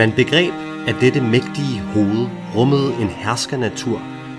[0.00, 0.52] Man begreb,
[0.88, 2.26] at dette mægtige hoved
[2.56, 3.98] rummede en herskernatur,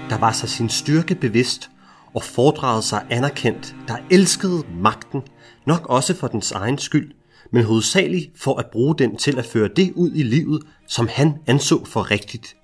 [0.10, 1.70] der var sig sin styrke bevidst
[2.14, 5.22] og foredragede sig anerkendt, der elskede magten,
[5.66, 7.12] nok også for dens egen skyld,
[7.52, 11.34] men hovedsageligt for at bruge den til at føre det ud i livet, som han
[11.48, 12.56] anså for rigtigt.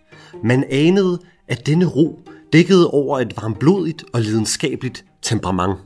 [0.44, 2.20] Man anede, at denne ro
[2.54, 5.78] dækkede over et varmblodigt og lidenskabeligt temperament.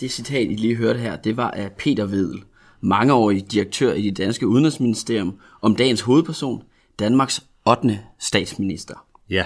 [0.00, 2.42] Det citat, I lige hørte her, det var af Peter Vedel,
[2.84, 6.62] mangeårig direktør i det danske udenrigsministerium, om dagens hovedperson,
[6.98, 8.00] Danmarks 8.
[8.18, 9.06] statsminister.
[9.30, 9.44] Ja,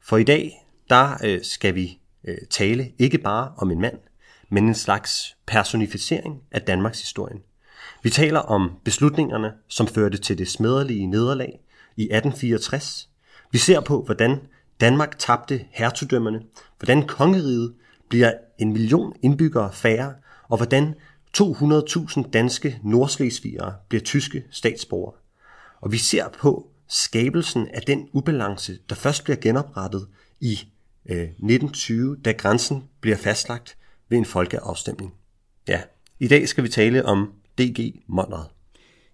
[0.00, 3.98] for i dag, der øh, skal vi øh, tale ikke bare om en mand,
[4.48, 7.38] men en slags personificering af Danmarks historien.
[8.02, 11.60] Vi taler om beslutningerne, som førte til det smederlige nederlag
[11.96, 13.08] i 1864.
[13.52, 14.40] Vi ser på, hvordan
[14.80, 16.42] Danmark tabte hertugdømmerne,
[16.78, 17.74] hvordan kongeriget
[18.08, 20.14] bliver en million indbyggere færre,
[20.48, 20.94] og hvordan
[21.40, 25.14] 200.000 danske nordslesvigere bliver tyske statsborgere.
[25.80, 30.06] Og vi ser på skabelsen af den ubalance, der først bliver genoprettet
[30.40, 30.52] i
[31.08, 33.76] øh, 1920, da grænsen bliver fastlagt
[34.08, 35.14] ved en folkeafstemning.
[35.68, 35.80] Ja,
[36.20, 38.44] i dag skal vi tale om DG Monrad.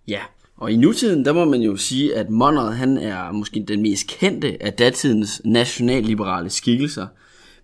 [0.09, 0.21] Ja,
[0.57, 4.07] og i nutiden, der må man jo sige, at Monrad han er måske den mest
[4.07, 7.07] kendte af datidens nationalliberale skikkelser.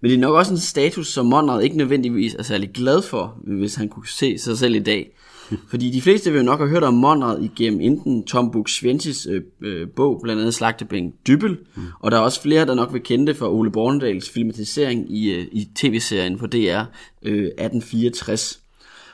[0.00, 3.38] Men det er nok også en status, som Monrad ikke nødvendigvis er særlig glad for,
[3.58, 5.10] hvis han kunne se sig selv i dag.
[5.70, 9.26] Fordi de fleste vil jo nok have hørt om Monrad igennem enten Tom Buk Sventis
[9.30, 11.82] øh, øh, bog, blandt andet Slagtebænk Dybel, mm.
[12.00, 15.34] og der er også flere, der nok vil kende det fra Ole Bornedals filmatisering i,
[15.34, 16.82] øh, i tv-serien på DR
[17.22, 18.60] øh, 1864.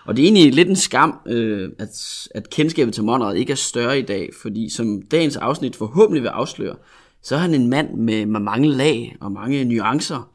[0.04, 1.88] Og det er egentlig lidt en skam, øh, at,
[2.34, 6.28] at kendskabet til Monrad ikke er større i dag, fordi som dagens afsnit forhåbentlig vil
[6.28, 6.76] afsløre,
[7.22, 10.30] så er han en mand med, med mange lag og mange nuancer,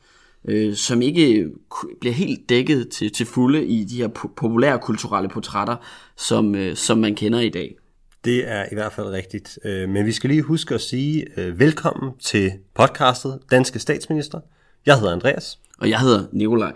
[0.45, 1.50] øh, som ikke
[2.00, 5.75] bliver helt dækket til, til fulde i de her populære kulturelle portrætter,
[6.17, 7.75] som, øh, som man kender i dag.
[8.25, 9.59] Det er i hvert fald rigtigt.
[9.66, 14.39] Øh, men vi skal lige huske at sige øh, velkommen til podcastet Danske Statsminister.
[14.85, 15.59] Jeg hedder Andreas.
[15.79, 16.73] Og jeg hedder Nikolaj.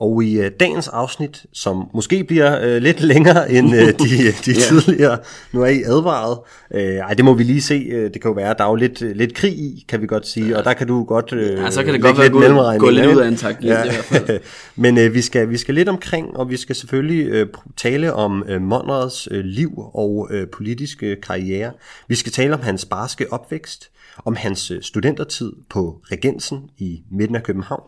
[0.00, 4.54] Og i uh, dagens afsnit, som måske bliver uh, lidt længere end uh, de, de
[4.54, 5.18] tidligere,
[5.52, 6.38] nu er I advaret.
[6.70, 7.86] Uh, ej, det må vi lige se.
[7.88, 10.06] Uh, det kan jo være, der er jo lidt, uh, lidt krig i, kan vi
[10.06, 10.58] godt sige, ja.
[10.58, 13.06] og der kan du godt uh, Ja, så kan det godt være gå, gå lidt
[13.06, 13.56] ud af en tak.
[13.62, 13.84] Ja.
[13.84, 14.40] I hvert fald.
[14.82, 18.44] Men uh, vi, skal, vi skal lidt omkring, og vi skal selvfølgelig uh, tale om
[18.54, 21.72] uh, Monrads uh, liv og uh, politiske karriere.
[22.08, 23.90] Vi skal tale om hans barske opvækst,
[24.24, 27.82] om hans studentertid på Regensen i midten af København,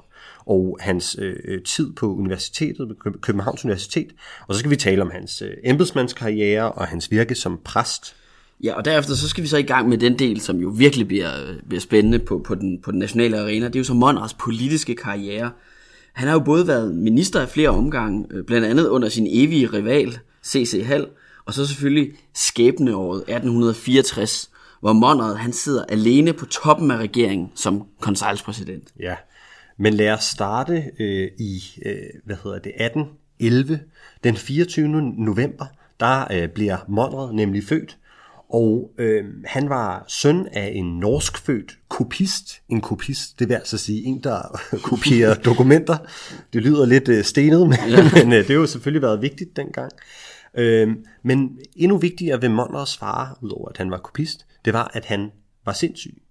[0.47, 4.11] og hans øh, tid på universitetet, Københavns Universitet.
[4.47, 8.17] Og så skal vi tale om hans øh, embedsmandskarriere og hans virke som præst.
[8.63, 11.09] Ja, og derefter så skal vi så i gang med den del, som jo virkelig
[11.09, 11.31] bliver,
[11.69, 13.67] bliver spændende på, på, den, på den nationale arena.
[13.67, 15.51] Det er jo så Monrads politiske karriere.
[16.13, 19.67] Han har jo både været minister af flere omgange, øh, blandt andet under sin evige
[19.67, 20.85] rival, C.C.
[20.87, 21.07] Hall,
[21.45, 27.83] og så selvfølgelig skæbneåret 1864, hvor Monrad han sidder alene på toppen af regeringen som
[28.01, 28.89] konselspræsident.
[29.01, 29.15] Ja,
[29.83, 33.81] men lad os starte øh, i øh, hvad hedder det 1811.
[34.25, 34.89] Den 24.
[35.03, 35.67] november,
[36.01, 37.99] der øh, bliver Monrad nemlig født,
[38.49, 42.63] og øh, han var søn af en norsk født kopist.
[42.69, 44.61] En kopist, det vil altså sige en, der
[44.91, 45.97] kopierer dokumenter.
[46.53, 48.11] Det lyder lidt øh, stenet, men, ja.
[48.25, 49.93] men øh, det har jo selvfølgelig været vigtigt dengang.
[50.55, 50.89] Øh,
[51.25, 55.31] men endnu vigtigere ved Monrads far, udover at han var kopist, det var, at han
[55.65, 56.23] var sindssyg.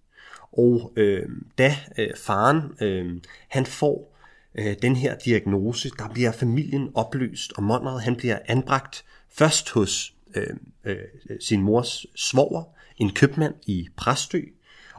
[0.54, 4.18] Og øh, da øh, faren øh, han får
[4.56, 10.14] øh, den her diagnose, der bliver familien opløst, og Monrad han bliver anbragt først hos
[10.36, 10.98] øh, øh,
[11.40, 12.64] sin mors svoger,
[12.98, 14.42] en købmand i Præstø,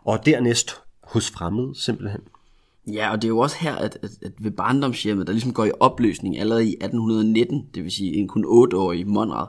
[0.05, 2.21] og dernæst hos fremmede simpelthen.
[2.87, 5.65] Ja, og det er jo også her, at, at, at ved barndomshjemmet, der ligesom går
[5.65, 9.47] i opløsning allerede i 1819, det vil sige en kun 8-årig Monrad,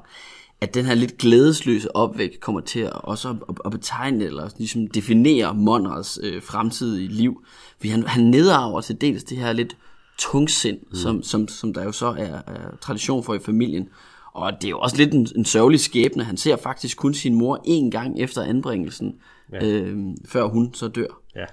[0.62, 3.36] at den her lidt glædesløse opvæk kommer til at også
[3.66, 7.46] at, betegne eller ligesom definere Monrads øh, fremtidige liv.
[7.78, 9.78] Fordi han, han nedarver til dels det her lidt
[10.18, 10.96] tungsind, mm.
[10.96, 13.90] som, som, som der jo så er, er tradition for i familien.
[14.34, 16.24] Og det er jo også lidt en, en sørgelig skæbne.
[16.24, 19.16] Han ser faktisk kun sin mor en gang efter anbringelsen,
[19.52, 19.66] ja.
[19.66, 19.98] øh,
[20.28, 21.22] før hun så dør.
[21.36, 21.46] Ja.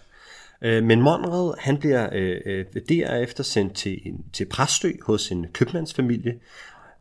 [0.62, 3.98] Øh, men Monrad, han bliver øh, øh derefter sendt til,
[4.32, 6.34] til Præstø hos en købmandsfamilie,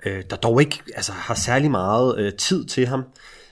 [0.06, 3.04] øh, der dog ikke altså, har særlig meget øh, tid til ham.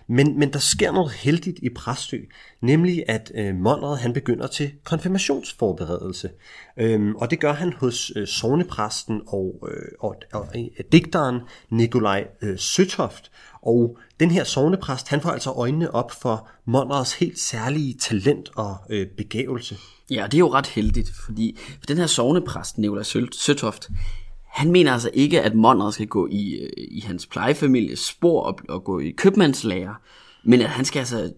[0.10, 2.18] Men, men der sker noget heldigt i Præstø,
[2.62, 6.30] nemlig at øh, Monrad han begynder til konfirmationsforberedelse.
[6.78, 11.40] Øhm, og det gør han hos øh, sovnepræsten og, øh, og, og øh, digteren
[11.70, 13.32] Nikolaj øh, Søtoft.
[13.62, 18.78] Og den her sovnepræst, han får altså øjnene op for Monrads helt særlige talent og
[18.90, 19.78] øh, begævelse.
[20.10, 23.90] Ja, det er jo ret heldigt, fordi den her sovnepræst, Nikolaj Søtoft,
[24.57, 28.59] han mener altså ikke, at Monrad skal gå i, øh, i hans plejefamilies spor og,
[28.69, 29.94] og gå i købmandslærer,
[30.44, 31.31] Men at han skal altså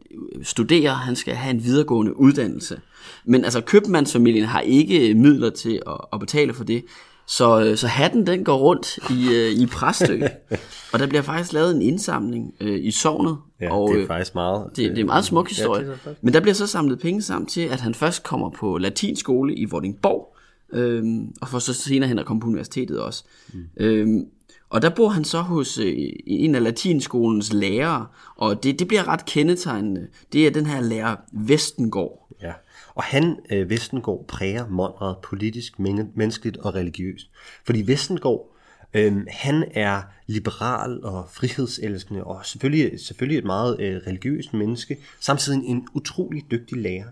[0.43, 2.79] studere, han skal have en videregående uddannelse.
[3.25, 6.83] Men altså købmandsfamilien har ikke midler til at, at betale for det.
[7.27, 10.21] Så, øh, så hatten den går rundt i, øh, i Præstø.
[10.93, 13.37] og der bliver faktisk lavet en indsamling øh, i sovnet.
[13.61, 14.65] Ja, og, det er øh, faktisk meget...
[14.69, 15.87] det, det er en meget smuk historie.
[16.05, 19.55] Ja, Men der bliver så samlet penge sammen til, at han først kommer på latinskole
[19.55, 20.35] i Vordingborg,
[20.73, 23.23] øhm, og for så senere hen at komme på universitetet også.
[23.53, 23.63] Mm.
[23.77, 24.25] Øhm,
[24.69, 25.93] og der bor han så hos øh,
[26.27, 28.05] en af latinskolens lærere,
[28.35, 30.07] og det, det bliver ret kendetegnende.
[30.33, 32.27] Det er den her lærer Vestengård.
[32.41, 32.53] Ja.
[32.95, 37.29] Og han, øh, Vestengård, præger Monrad politisk, men- menneskeligt og religiøst.
[37.65, 38.55] Fordi Vestengård,
[38.93, 45.59] øh, han er liberal og frihedselskende, og selvfølgelig, selvfølgelig et meget øh, religiøst menneske, samtidig
[45.65, 47.07] en utrolig dygtig lærer.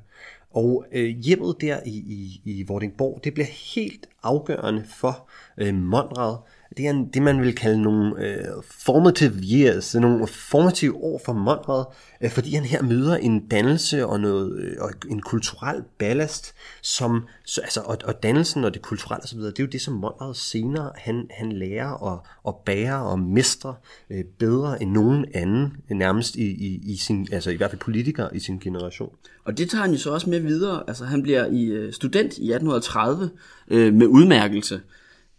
[0.54, 6.38] Og øh, hjemmet der i, i, i Vordingborg, det bliver helt afgørende for øh, Monrad.
[6.78, 11.86] Det er det, man vil kalde nogle øh, formative years, nogle formative år for Monrad,
[12.22, 17.28] øh, fordi han her møder en dannelse og, noget, øh, og en kulturel ballast, som,
[17.46, 20.34] så, altså, og, og dannelsen og det kulturelle osv., det er jo det, som Monrad
[20.34, 23.76] senere han, han lærer og, og bærer og mestre
[24.10, 28.36] øh, bedre end nogen anden, nærmest i, i, i sin, altså i hvert fald politikere
[28.36, 29.12] i sin generation.
[29.46, 30.84] Og det tager han jo så også med videre.
[30.88, 33.30] Altså han bliver i øh, student i 1830
[33.68, 34.82] øh, med udmærkelse.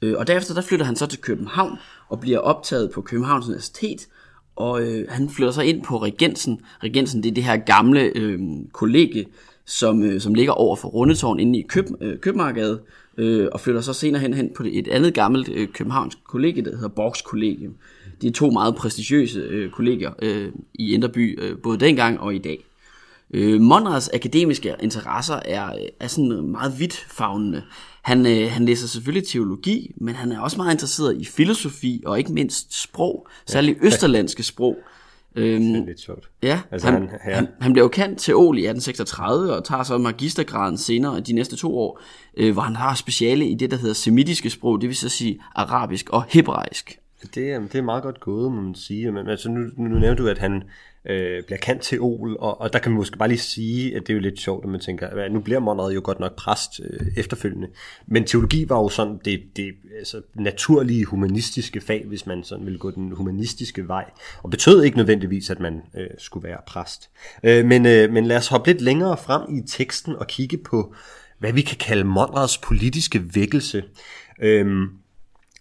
[0.02, 1.78] Øh, og derefter der flytter han så til København
[2.08, 4.08] og bliver optaget på Københavns Universitet.
[4.56, 6.60] Og øh, han flytter så ind på Regensen.
[6.82, 8.40] Regensen det er det her gamle øh,
[8.72, 9.24] kollegie,
[9.64, 12.80] som, øh, som ligger over for Rundetårn inde i Køb, øh, Købmarkedet.
[13.18, 16.64] Øh, og flytter så senere hen, hen på det, et andet gammelt øh, københavnsk kollegie,
[16.64, 17.74] der hedder Borgs Kollegium.
[18.22, 22.38] Det er to meget prestigiøse øh, kollegier øh, i Indreby, øh, både dengang og i
[22.38, 22.64] dag.
[23.34, 27.62] Øh, Monrads akademiske interesser er, øh, er sådan meget vidtfavnende.
[28.08, 32.18] Han, øh, han læser selvfølgelig teologi, men han er også meget interesseret i filosofi og
[32.18, 34.76] ikke mindst sprog, særligt østerlandske sprog.
[35.36, 36.28] Øhm, Det er lidt sjovt.
[36.42, 37.34] ja, Altså, han, han- ja.
[37.34, 41.56] han, han blev jo kendt teol i 1836 og tager så magistergraden senere de næste
[41.56, 42.00] to år,
[42.36, 45.40] øh, hvor han har speciale i det, der hedder semitiske sprog, det vil så sige
[45.54, 46.98] arabisk og hebraisk.
[47.34, 49.12] Det, er- det er meget godt gået, må man sige.
[49.12, 50.62] Men, altså, nu, nu, nu nævner du, at han
[51.08, 54.02] øh, bliver kant til Ol, og, og der kan man måske bare lige sige, at
[54.02, 56.36] det er jo lidt sjovt, at man tænker, at nu bliver Monrad jo godt nok
[56.36, 57.68] præst øh, efterfølgende.
[58.06, 62.78] Men teologi var jo sådan det, det altså, naturlige humanistiske fag, hvis man sådan ville
[62.78, 64.04] gå den humanistiske vej,
[64.42, 67.10] og betød ikke nødvendigvis, at man øh, skulle være præst.
[67.42, 70.94] Øh, men, øh, men lad os hoppe lidt længere frem i teksten og kigge på,
[71.38, 73.84] hvad vi kan kalde Monrads politiske vækkelse.
[74.42, 74.88] Øhm,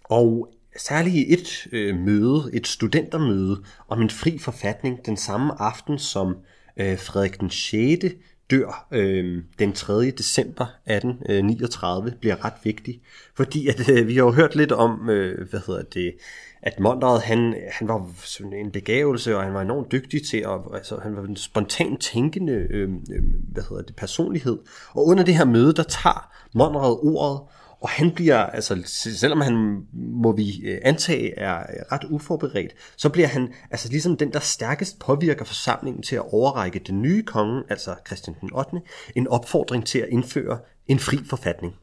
[0.04, 5.98] og særligt i et øh, møde, et studentermøde om en fri forfatning den samme aften,
[5.98, 6.36] som
[6.76, 8.04] øh, Frederik den 6.
[8.50, 10.10] dør øh, den 3.
[10.10, 13.00] december 1839, øh, bliver ret vigtig.
[13.34, 16.14] Fordi at, øh, vi har jo hørt lidt om, øh, hvad hedder det,
[16.62, 20.60] at Monrad, han, han var sådan en begævelse, og han var enormt dygtig til at,
[20.74, 23.22] altså han var en spontant tænkende, øh, øh,
[23.52, 24.58] hvad hedder det, personlighed.
[24.92, 27.40] Og under det her møde, der tager Monrad ordet,
[27.80, 28.82] og han bliver, altså
[29.16, 34.16] selvom han må vi øh, antage er er ret uforberedt, så bliver han altså ligesom
[34.16, 38.76] den, der stærkest påvirker forsamlingen til at overrække den nye konge, altså Christian den 8.,
[39.14, 41.74] en opfordring til at indføre en fri forfatning.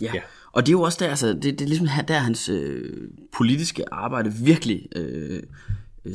[0.00, 0.10] Ja.
[0.14, 0.20] Ja.
[0.52, 3.84] Og det er jo også der, altså, det, det er ligesom der hans øh, politiske
[3.92, 5.42] arbejde virkelig øh, øh,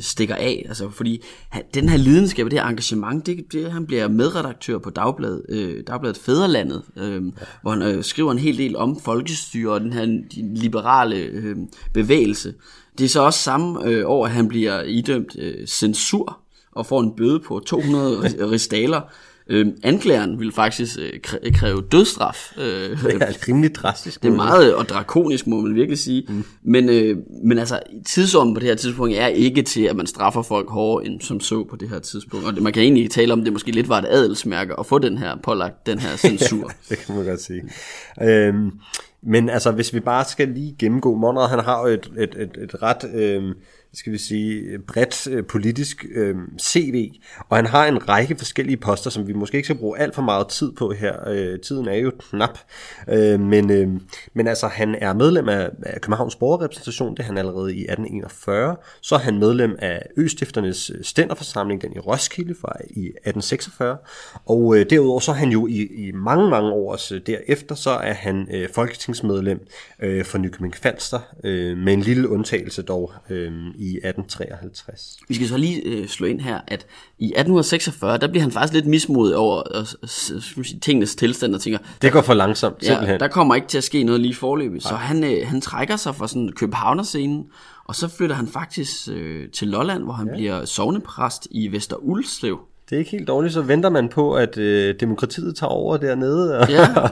[0.00, 0.64] stikker af.
[0.68, 4.78] Altså, fordi han, den her lidenskab og det her engagement, det, det, han bliver medredaktør
[4.78, 7.30] på Dagblad, øh, Dagbladet Fæderlandet, øh, ja.
[7.62, 11.56] hvor han øh, skriver en hel del om folkestyre og den her de liberale øh,
[11.94, 12.54] bevægelse.
[12.98, 16.38] Det er så også samme øh, år, at han bliver idømt øh, censur
[16.72, 19.00] og får en bøde på 200 ris- ristaler.
[19.50, 22.52] Øh, anklageren vil faktisk øh, kræ- kræve dødsstraf.
[22.58, 22.64] Øh,
[23.02, 24.22] Det er rimelig drastisk.
[24.22, 26.24] det er meget og drakonisk, må man virkelig sige.
[26.28, 26.44] Mm.
[26.62, 30.42] Men, øh, men altså, tidsånden på det her tidspunkt er ikke til, at man straffer
[30.42, 32.46] folk hårdere, end som så på det her tidspunkt.
[32.46, 34.98] Og det, man kan egentlig tale om, det måske lidt var et adelsmærke at få
[34.98, 36.70] den her pålagt, den her censur.
[36.88, 37.62] det kan man godt sige.
[38.22, 38.70] Øhm,
[39.22, 42.62] men altså, hvis vi bare skal lige gennemgå, Monrad han har jo et, et, et,
[42.62, 43.52] et ret, øhm,
[43.94, 47.10] skal vi sige, bredt øh, politisk øh, CV,
[47.48, 50.22] og han har en række forskellige poster, som vi måske ikke skal bruge alt for
[50.22, 51.28] meget tid på her.
[51.28, 52.58] Øh, tiden er jo knap.
[53.08, 53.88] Øh, men, øh,
[54.34, 58.76] men altså, han er medlem af, af Københavns Borgerrepræsentation, det er han allerede i 1841.
[59.00, 63.96] Så er han medlem af Østifternes øh, stænderforsamling, den i Roskilde fra i 1846.
[64.46, 67.74] Og øh, derudover så er han jo i, i mange, mange år også øh, derefter,
[67.74, 69.66] så er han øh, folketingsmedlem
[70.02, 75.16] øh, for Nykøbing Falster, øh, med en lille undtagelse dog øh, i 1853.
[75.28, 76.86] Vi skal så lige øh, slå ind her, at
[77.18, 81.78] i 1846, der bliver han faktisk lidt mismodet over øh, sige, tingenes tilstand og tænker,
[82.02, 83.12] Det går for langsomt, simpelthen.
[83.14, 84.82] ja, der kommer ikke til at ske noget lige forløbig.
[84.82, 87.44] Så han, øh, han trækker sig fra sådan Københavner-scenen,
[87.84, 90.34] og så flytter han faktisk øh, til Lolland, hvor han ja.
[90.34, 92.58] bliver sovnepræst i Vester Ulslev.
[92.90, 96.58] Det er ikke helt dårligt, så venter man på, at øh, demokratiet tager over dernede
[96.58, 96.86] og, Ja.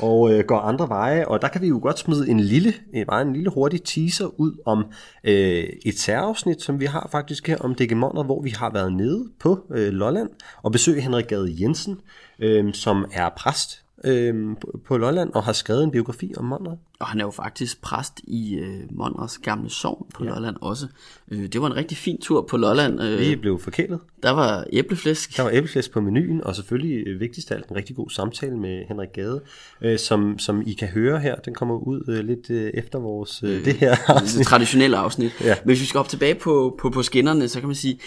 [0.00, 1.28] og øh, går andre veje.
[1.28, 4.40] Og der kan vi jo godt smide en lille, en, bare en lille hurtig teaser
[4.40, 4.84] ud om
[5.24, 9.28] øh, et særafsnit, som vi har faktisk her om Degemoner, hvor vi har været nede
[9.38, 10.28] på øh, Lolland
[10.62, 12.00] og besøgt Henrik Gade Jensen,
[12.38, 16.76] øh, som er præst øh, på- Lolland og har skrevet en biografi om Monrad.
[17.00, 20.30] Og han er jo faktisk præst i øh, Monrads gamle sogn på ja.
[20.30, 20.86] Lolland også.
[21.30, 23.02] Øh, det var en rigtig fin tur på Lolland.
[23.02, 24.00] Øh, Vi blev forkælet.
[24.22, 25.36] der var æbleflæsk.
[25.36, 28.56] Der var æbleflæsk på menuen, og selvfølgelig øh, vigtigst af alt en rigtig god samtale
[28.56, 29.40] med Henrik Gade,
[29.82, 31.34] øh, som, som I kan høre her.
[31.36, 34.46] Den kommer ud øh, lidt øh, efter vores øh, det her det afsnit.
[34.46, 35.32] traditionelle afsnit.
[35.40, 35.54] Ja.
[35.64, 38.00] Men hvis vi skal op tilbage på, på, på skinnerne, så kan man sige,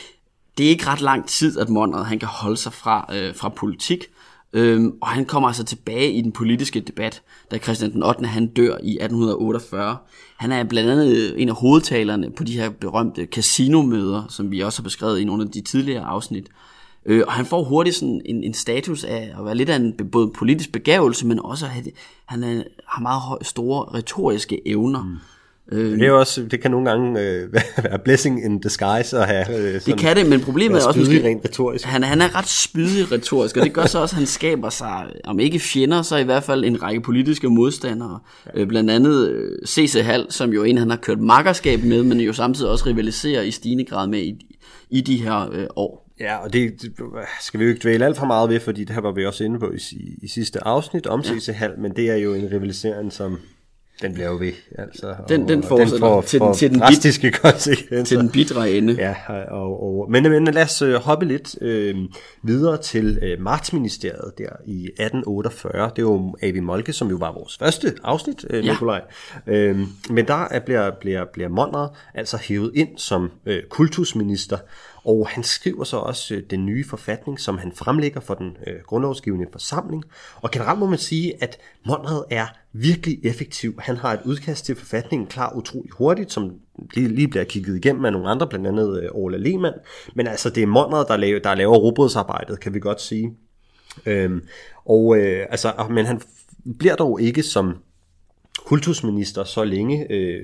[0.57, 3.49] det er ikke ret lang tid, at Monrad han kan holde sig fra, øh, fra
[3.49, 4.03] politik.
[4.53, 8.25] Øhm, og han kommer altså tilbage i den politiske debat, da Christian den 8.
[8.25, 9.97] han dør i 1848.
[10.37, 14.59] Han er blandt andet øh, en af hovedtalerne på de her berømte casinomøder, som vi
[14.59, 16.47] også har beskrevet i nogle af de tidligere afsnit.
[17.05, 19.93] Øh, og han får hurtigt sådan en, en status af at være lidt af en
[20.11, 21.87] både politisk begævelse, men også at
[22.25, 25.03] han er, har meget høj, store retoriske evner.
[25.03, 25.17] Mm.
[25.69, 27.53] Det, er også, det kan nogle gange øh,
[27.83, 30.99] være blessing in disguise at have øh, sådan, Det kan det, men problemet er også
[30.99, 31.85] måske, rent retorisk.
[31.85, 35.05] han, han er ret spydig retorisk, og det gør så også, at han skaber sig,
[35.23, 38.19] om ikke fjender, så i hvert fald en række politiske modstandere.
[38.55, 38.61] Ja.
[38.61, 40.01] Øh, blandt andet øh, C.C.
[40.03, 43.51] Hall, som jo en, han har kørt makkerskab med, men jo samtidig også rivaliserer i
[43.51, 44.45] stigende grad med i,
[44.89, 46.11] i de her øh, år.
[46.19, 46.91] Ja, og det, det
[47.41, 49.43] skal vi jo ikke dvæle alt for meget ved, fordi det her var vi også
[49.43, 51.39] inde på i, i, i sidste afsnit om ja.
[51.39, 53.37] CC Hall, men det er jo en rivalisering, som
[54.01, 54.51] den bliver jo ved.
[54.77, 58.03] Altså, Den- og, den fortsætter får, til den- får til den bit- drastiske konsekvenser.
[58.05, 58.93] Til den bitre ende.
[58.93, 59.15] Ja,
[59.51, 61.95] og, og, men, men lad os øh, hoppe lidt øh,
[62.43, 65.89] videre til øh, Martsministeriet der i 1848.
[65.89, 66.61] Det er jo A.V.
[66.61, 68.71] Molke, som jo var vores første afsnit, øh, Ja.
[68.71, 69.01] Nikolaj.
[69.47, 69.79] Øh,
[70.09, 74.57] men der er, bliver, bliver, bliver Monrad altså hævet ind som øh, kultusminister,
[75.05, 78.73] og han skriver så også øh, den nye forfatning, som han fremlægger for den øh,
[78.85, 80.03] grundlovsgivende forsamling.
[80.41, 83.79] Og generelt må man sige, at Monrad er virkelig effektiv.
[83.79, 86.53] Han har et udkast til forfatningen klar utrolig hurtigt, som
[86.93, 89.75] lige, lige bliver kigget igennem af nogle andre, blandt andet øh, Orla Lehmann.
[90.15, 93.33] Men altså, det er Monrad, der laver, der laver robotsarbejdet, kan vi godt sige.
[94.05, 94.41] Øhm,
[94.85, 96.21] og øh, altså, men han
[96.79, 97.77] bliver dog ikke som
[98.65, 100.11] kultusminister så længe.
[100.11, 100.43] Øh,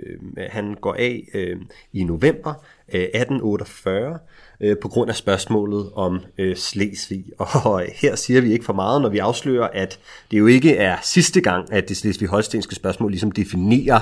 [0.50, 1.58] han går af øh,
[1.94, 2.54] i november
[2.94, 4.20] Øh, 1848
[4.62, 7.26] øh, på grund af spørgsmålet om øh, Slesvig.
[7.66, 10.00] Og her siger vi ikke for meget, når vi afslører, at
[10.32, 14.00] det jo ikke er sidste gang, at det slesvig-holstenske spørgsmål ligesom definerer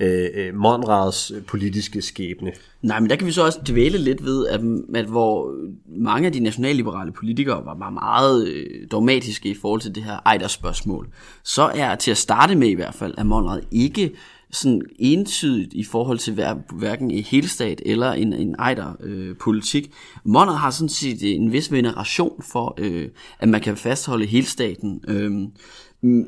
[0.00, 2.52] øh, øh Monrads politiske skæbne.
[2.82, 4.60] Nej, men der kan vi så også dvæle lidt ved, at,
[4.94, 5.54] at hvor
[5.86, 10.18] mange af de nationalliberale politikere var, var meget øh, dogmatiske i forhold til det her
[10.26, 11.08] Ejder-spørgsmål,
[11.44, 14.12] så er til at starte med i hvert fald, at Monrad ikke
[14.50, 19.92] sådan entydigt i forhold til hver, hverken en helstat eller en, en Ejder-politik.
[20.24, 25.00] Monrad har sådan set en vis veneration for, øh, at man kan fastholde helstaten.
[25.08, 25.32] Øh,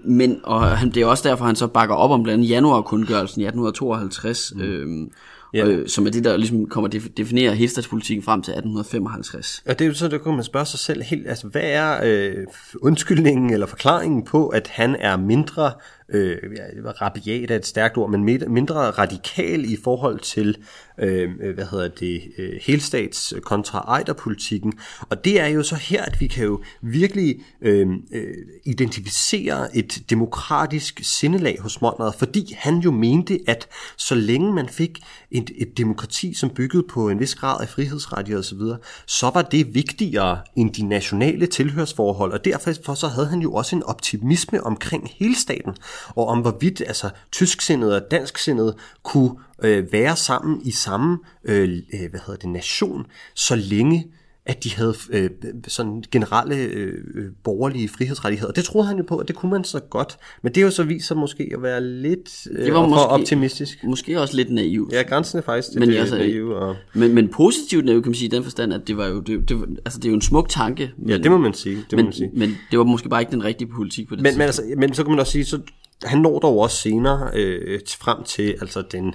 [0.05, 3.41] men, og han, det er også derfor, han så bakker op om blandt andet januarkundgørelsen
[3.41, 4.63] i 1852, mm.
[4.63, 5.11] øhm,
[5.55, 5.67] Ja.
[5.67, 9.63] øh, som er det, der ligesom kommer at definere helstatspolitikken frem til 1855.
[9.67, 12.01] Og det er jo så, der kunne man spørge sig selv helt, altså hvad er
[12.05, 12.47] øh,
[12.81, 15.73] undskyldningen eller forklaringen på, at han er mindre,
[16.09, 20.57] øh, ja, rabiat er et stærkt ord, men mindre radikal i forhold til,
[20.99, 24.73] øh, øh hvad hedder det, øh, helstats kontra ejderpolitikken.
[25.09, 28.35] Og det er jo så her, at vi kan jo virkelig øh, øh
[28.65, 34.99] identificere et demokratisk sindelag hos Monrad, fordi han jo mente, at så længe man fik
[35.31, 39.75] et, et demokrati, som byggede på en vis grad af frihedsrettigheder osv., så var det
[39.75, 45.11] vigtigere end de nationale tilhørsforhold, og derfor så havde han jo også en optimisme omkring
[45.19, 45.75] hele staten,
[46.09, 49.31] og om hvorvidt altså, tysksindede og dansksindede kunne
[49.63, 51.63] øh, være sammen i samme øh,
[51.95, 54.07] øh, hvad hedder det, nation, så længe
[54.49, 55.31] at de havde øh,
[55.69, 58.53] sådan generelle øh, øh, borgerlige frihedsrettigheder.
[58.53, 60.17] Det troede han jo på, at det kunne man så godt.
[60.43, 62.89] Men det er jo så vist sig måske at være lidt øh, Det var for
[62.89, 63.85] måske- optimistisk.
[63.85, 64.93] Måske også lidt naivt.
[64.93, 66.57] Ja, grænsen er faktisk Men det altså, naive.
[66.57, 66.77] Og...
[66.95, 69.49] Men, men positivt naivt kan man sige i den forstand, at det var jo, det,
[69.49, 71.77] det, var, altså det er jo en smuk tanke, men, Ja, det må man sige.
[71.77, 72.31] Det må men, man sige.
[72.35, 74.95] men det var måske bare ikke den rigtige politik på det Men, men, altså, men
[74.95, 75.61] så kan man også sige, så
[76.05, 79.15] han når dog også senere øh, frem til altså den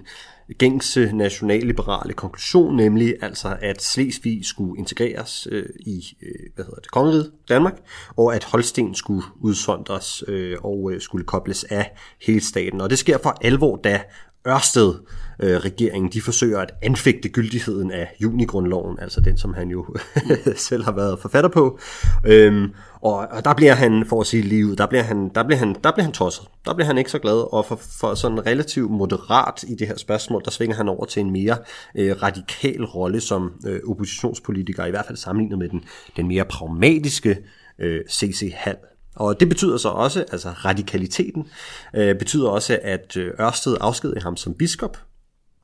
[0.57, 6.91] gængse nationalliberale konklusion, nemlig altså at Slesvig skulle integreres øh, i øh, hvad hedder det,
[6.91, 7.73] kongeriget Danmark,
[8.17, 12.81] og at Holsten skulle udsondres øh, og øh, skulle kobles af hele staten.
[12.81, 14.01] Og det sker for alvor, da
[14.47, 14.93] Ørsted
[15.39, 19.95] øh, regeringen, de forsøger at anfægte gyldigheden af junigrundloven, altså den, som han jo
[20.55, 21.79] selv har været forfatter på.
[22.25, 22.71] Øhm,
[23.01, 25.75] og, og der bliver han, for at sige livet, der bliver han, der bliver han,
[25.83, 26.47] der bliver han tosset.
[26.65, 29.97] Der bliver han ikke så glad, og for, for sådan relativt moderat i det her
[29.97, 31.57] spørgsmål, der svinger han over til en mere
[31.95, 35.83] øh, radikal rolle som øh, oppositionspolitiker, i hvert fald sammenlignet med den,
[36.17, 37.37] den mere pragmatiske
[37.79, 38.51] øh, C.C.
[38.55, 38.77] Hall.
[39.15, 41.47] Og det betyder så også, altså radikaliteten,
[41.95, 44.97] øh, betyder også, at øh, Ørsted afskedede ham som biskop.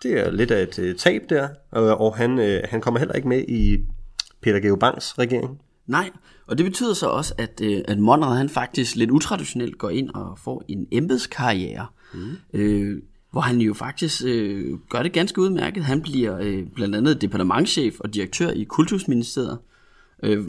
[0.04, 3.16] Det er lidt af et øh, tab der, og, og han, øh, han kommer heller
[3.16, 3.78] ikke med i
[4.42, 5.60] Peter Geo Bangs regering.
[5.88, 6.10] Nej,
[6.48, 10.10] og det betyder så også, at, øh, at Monrad han faktisk lidt utraditionelt går ind
[10.10, 12.38] og får en embedskarriere, mm.
[12.54, 13.02] øh,
[13.32, 15.84] hvor han jo faktisk øh, gør det ganske udmærket.
[15.84, 19.58] Han bliver øh, blandt andet departementchef og direktør i Kultusministeriet,
[20.24, 20.48] øh,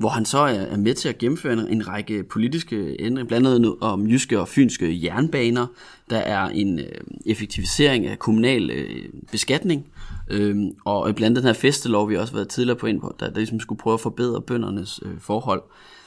[0.00, 3.74] hvor han så er, med til at gennemføre en, en række politiske ændringer, blandt andet
[3.80, 5.66] om jyske og fynske jernbaner.
[6.10, 6.86] Der er en øh,
[7.26, 9.86] effektivisering af kommunal øh, beskatning,
[10.30, 13.30] Øhm, og blandt den her festelov, vi også har været tidligere på ind på, der,
[13.30, 15.62] der ligesom skulle prøve at forbedre bøndernes øh, forhold.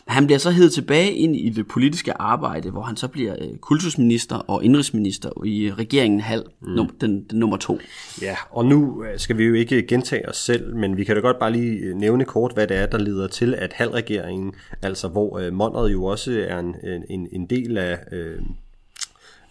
[0.07, 3.57] Han bliver så heddet tilbage ind i det politiske arbejde, hvor han så bliver øh,
[3.57, 6.69] kultusminister og indrigsminister i regeringen halv, mm.
[6.69, 7.79] num, den, den nummer to.
[8.21, 11.21] Ja, og nu øh, skal vi jo ikke gentage os selv, men vi kan da
[11.21, 15.07] godt bare lige øh, nævne kort, hvad det er, der leder til, at halvregeringen, altså
[15.07, 16.75] hvor øh, Monrad jo også er en,
[17.09, 17.99] en, en del af...
[18.11, 18.37] Øh,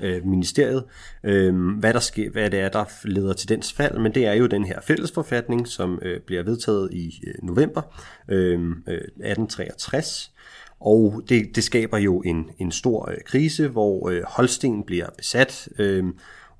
[0.02, 0.84] øh, ministeriet,
[1.24, 4.32] øh, hvad, der sker, hvad det er, der leder til dens fald, men det er
[4.32, 7.82] jo den her fællesforfatning, som øh, bliver vedtaget i øh, november
[8.28, 10.32] øhm, øh, 1863,
[10.80, 15.68] og det, det skaber jo en, en stor øh, krise, hvor øh, Holsten bliver besat,
[15.78, 16.04] øh,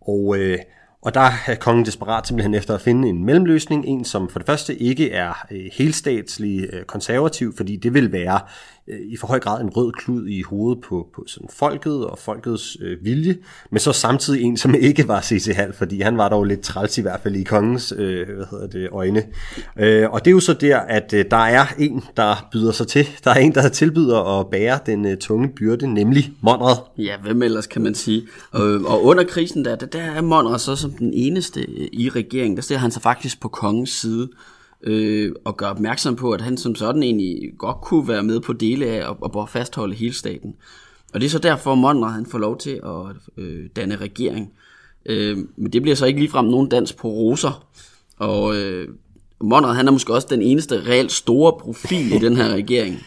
[0.01, 0.59] og øh,
[1.03, 4.47] og der er kongen desperat simpelthen efter at finde en mellemløsning, en som for det
[4.47, 8.41] første ikke er øh, helstatslig øh, konservativ, fordi det vil være
[8.89, 12.19] øh, i for høj grad en rød klud i hovedet på, på sådan folket og
[12.19, 13.37] folkets øh, vilje,
[13.71, 15.57] men så samtidig en, som ikke var C.C.
[15.57, 18.67] Hall, fordi han var dog lidt træls i hvert fald i kongens øh, hvad hedder
[18.67, 19.23] det, øjne.
[19.79, 22.87] Øh, og det er jo så der, at øh, der er en, der byder sig
[22.87, 23.09] til.
[23.25, 26.77] Der er en, der tilbyder at bære den øh, tunge byrde, nemlig Monrad.
[26.99, 28.23] Ja, hvem ellers kan man sige.
[28.51, 32.09] Og, og under krisen der, der, der er Monrad så som den eneste øh, i
[32.09, 34.29] regeringen, der ser han sig faktisk på kongens side
[34.83, 38.53] øh, og gør opmærksom på, at han som sådan egentlig godt kunne være med på
[38.53, 40.55] dele af og, og fastholde hele staten.
[41.15, 44.53] Og det er så derfor, Monrad han får lov til at øh, danne regering.
[45.07, 47.67] Øh, men det bliver så ikke ligefrem nogen dans på roser.
[48.17, 48.89] Og øh,
[49.41, 53.07] Monrad han er måske også den eneste reelt store profil i den her regering.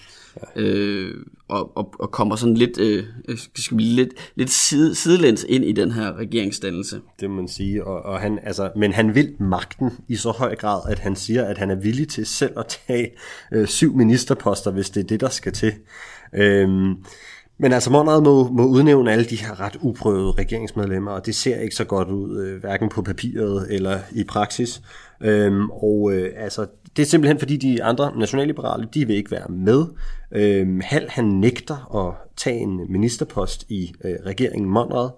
[0.56, 1.16] Øh,
[1.48, 5.66] og, og, og kommer sådan lidt, øh, øh skal blive lidt, lidt side, sidelæns ind
[5.66, 7.02] i den her regeringsdannelse.
[7.20, 10.56] Det må man sige, og, og han, altså, men han vil magten i så høj
[10.56, 13.12] grad, at han siger, at han er villig til selv at tage
[13.52, 15.74] øh, syv ministerposter, hvis det er det, der skal til.
[16.34, 16.96] Øhm,
[17.58, 21.60] men altså Monrad må, må udnævne alle de her ret uprøvede regeringsmedlemmer, og det ser
[21.60, 24.82] ikke så godt ud, øh, hverken på papiret eller i praksis.
[25.22, 26.66] Øhm, og øh, altså,
[26.96, 29.86] det er simpelthen fordi de andre nationalliberale, de vil ikke være med.
[30.32, 35.10] Øhm, Hal han nægter at tage en ministerpost i øh, regeringen Monrad,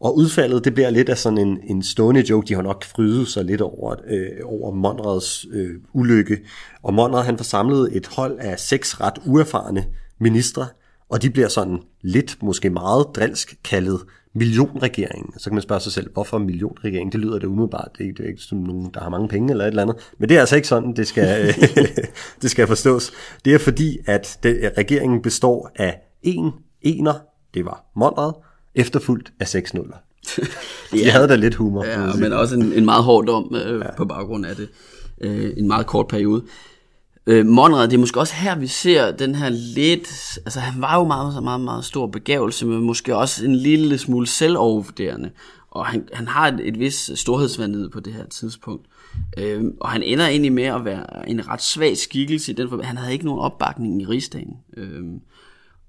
[0.00, 2.48] og udfaldet, det bliver lidt af sådan en, en stående joke.
[2.48, 6.38] De har nok frydet sig lidt over, øh, over Monrads øh, ulykke.
[6.82, 9.84] Og Monrad, han får samlet et hold af seks ret uerfarne
[10.18, 10.66] ministre,
[11.10, 14.00] og de bliver sådan lidt, måske meget drilsk kaldet
[14.34, 15.38] millionregeringen.
[15.38, 17.12] Så kan man spørge sig selv, hvorfor millionregering?
[17.12, 17.88] Det lyder det umiddelbart.
[17.98, 19.96] Det er, det er ikke som nogen, der har mange penge eller et eller andet.
[20.18, 21.54] Men det er altså ikke sådan, det skal,
[22.42, 23.12] det skal forstås.
[23.44, 27.14] Det er fordi, at det, regeringen består af en ener,
[27.54, 28.32] det var Monrad,
[28.74, 29.96] efterfulgt af seks nuller.
[30.92, 31.84] ja, De havde da lidt humor.
[31.84, 33.96] Ja, men også en, en meget hård dom øh, ja.
[33.96, 34.68] på baggrund af det.
[35.20, 36.44] Øh, en meget kort periode.
[37.26, 40.38] Øh, Monrad, det er måske også her, vi ser den her lidt...
[40.44, 44.26] Altså, han var jo meget, meget, meget stor begævelse, men måske også en lille smule
[44.26, 45.30] selvovervurderende.
[45.70, 48.86] Og han, han har et, et vis storhedsvandet på det her tidspunkt.
[49.38, 52.82] Øh, og han ender egentlig med at være en ret svag skikkelse i den for
[52.82, 54.56] Han havde ikke nogen opbakning i rigsdagen.
[54.76, 55.02] Øh,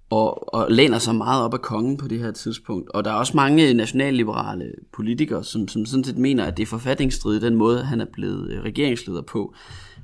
[0.10, 2.90] og, og læner sig meget op af kongen på det her tidspunkt.
[2.90, 6.68] Og der er også mange nationalliberale politikere, som, som sådan set mener, at det er
[6.68, 9.54] forfatningsstridigt den måde, han er blevet øh, regeringsleder på.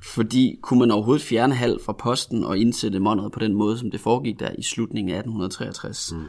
[0.04, 3.90] Fordi kunne man overhovedet fjerne halv fra posten og indsætte Monrad på den måde, som
[3.90, 6.12] det foregik der i slutningen af 1863.
[6.12, 6.24] Mm.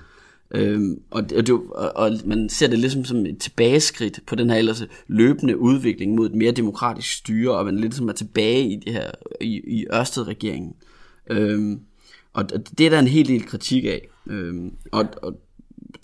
[0.52, 4.50] Øhm, og, og, det, og, og man ser det ligesom som et tilbageskridt på den
[4.50, 8.70] her ellers løbende udvikling mod et mere demokratisk styre, og man lidt som er tilbage
[8.70, 9.12] i det her
[9.42, 10.76] i, i Ørsted-regeringen.
[11.30, 11.80] Øhm,
[12.34, 14.08] og det er der en helt del kritik af.
[14.28, 15.40] Øhm, og, og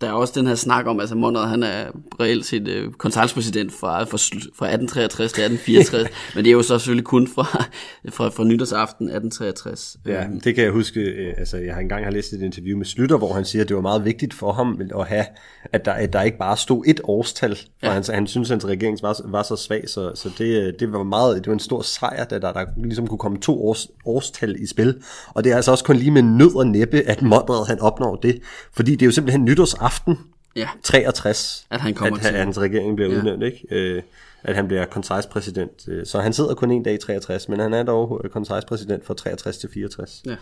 [0.02, 1.86] der er også den her snak om, altså Monrad, han er
[2.20, 4.18] reelt set øh, konsultpræsident fra, fra,
[4.58, 7.66] fra 1863 til 1864, men det er jo så selvfølgelig kun fra,
[8.10, 9.98] fra, fra nytårsaften 1863.
[10.06, 12.86] Ja, det kan jeg huske, øh, altså jeg har engang har læst et interview med
[12.86, 15.26] Slytter, hvor han siger, at det var meget vigtigt for ham at have,
[15.74, 17.92] at der, at der ikke bare stod et årstal, for ja.
[17.92, 21.04] han, han synes, at hans regering var, var så svag, så, så det, det var
[21.04, 24.56] meget, det var en stor sejr, da der, der ligesom kunne komme to års, årstal
[24.60, 24.96] i spil,
[25.28, 28.16] og det er altså også kun lige med nød og næppe, at Monrad han opnår
[28.16, 28.40] det,
[28.74, 30.18] fordi det er jo simpelthen nytårsaften
[30.56, 30.70] Ja.
[30.84, 32.34] 63, At han kommer at, til.
[32.34, 33.18] at hans regering bliver Ja.
[33.18, 33.68] udnævnt, ikke?
[33.72, 34.04] Øh,
[34.44, 35.88] at han bliver konselspræsident.
[35.88, 39.06] Øh, Så han sidder kun en dag i 63, men han er dog øh, konselspræsident
[39.06, 40.24] fra 63 til 64.
[40.26, 40.36] Ja.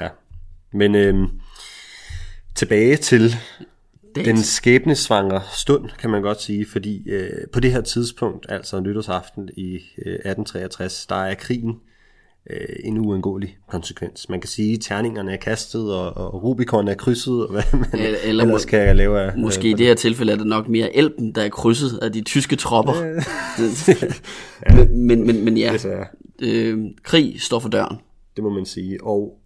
[0.00, 0.08] Ja.
[0.72, 1.26] Men øhm,
[2.54, 3.36] tilbage til
[4.14, 8.80] Det, den skæbnesvangre stund, kan man godt sige, fordi øh, på det her tidspunkt, altså
[8.80, 11.80] nytårsaften i øh, 1863, der er krigen
[12.50, 14.28] øh, en uundgåelig konsekvens.
[14.28, 17.86] Man kan sige, at terningerne er kastet, og, og Rubicon er krydset, og hvad man
[17.92, 19.38] Eller- eller, eller ellers må- kan lave af...
[19.38, 22.20] Måske i det her tilfælde er det nok mere Elben, der er krydset af de
[22.22, 22.92] tyske tropper.
[24.94, 25.76] men, men, men, men ja,
[26.42, 27.96] øh, krig står for døren.
[28.36, 29.04] det må man sige.
[29.04, 29.38] Og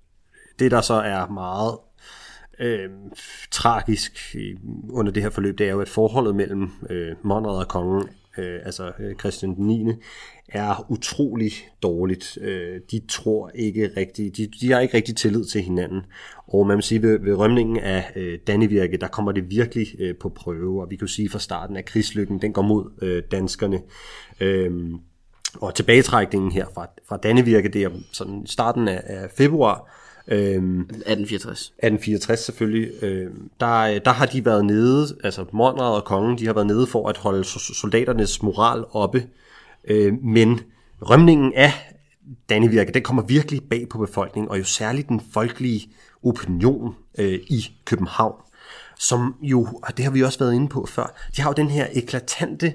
[0.58, 1.74] det, der så er meget
[2.60, 2.90] øh,
[3.50, 4.36] tragisk
[4.90, 8.60] under det her forløb, det er jo, at forholdet mellem øh, Monrad og kongen, øh,
[8.64, 9.86] altså øh, Christian den 9.,
[10.52, 12.38] er utrolig dårligt.
[12.40, 16.00] Øh, de tror ikke rigtig, de, de har ikke rigtig tillid til hinanden.
[16.46, 20.14] Og man må sige, ved, ved rømningen af øh, Dannevirke, der kommer det virkelig øh,
[20.16, 23.22] på prøve, og vi kan jo sige fra starten, at krigslykken, den går mod øh,
[23.30, 23.80] danskerne.
[24.40, 24.70] Øh,
[25.60, 29.90] og tilbagetrækningen her fra, fra Dannevirke, det er sådan starten af, af februar,
[30.28, 31.60] øhm, 1864.
[31.60, 36.52] 1864 selvfølgelig, øhm, der, der har de været nede, altså Monrad og kongen, de har
[36.52, 39.26] været nede for at holde so- soldaternes moral oppe,
[39.84, 40.60] øh, men
[41.02, 41.72] rømningen af
[42.48, 45.88] Dannevirke, den kommer virkelig bag på befolkningen, og jo særligt den folkelige
[46.22, 48.42] opinion øh, i København,
[48.98, 51.70] som jo, og det har vi også været inde på før, de har jo den
[51.70, 52.74] her eklatante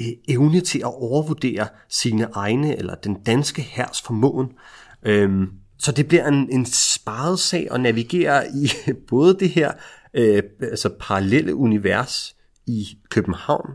[0.00, 4.52] øh, evne til at overvurdere sine egne, eller den danske hærs formåen.
[5.02, 8.70] Øhm, så det bliver en, en sparet sag at navigere i
[9.10, 9.72] både det her
[10.14, 13.70] øh, altså parallelle univers i København,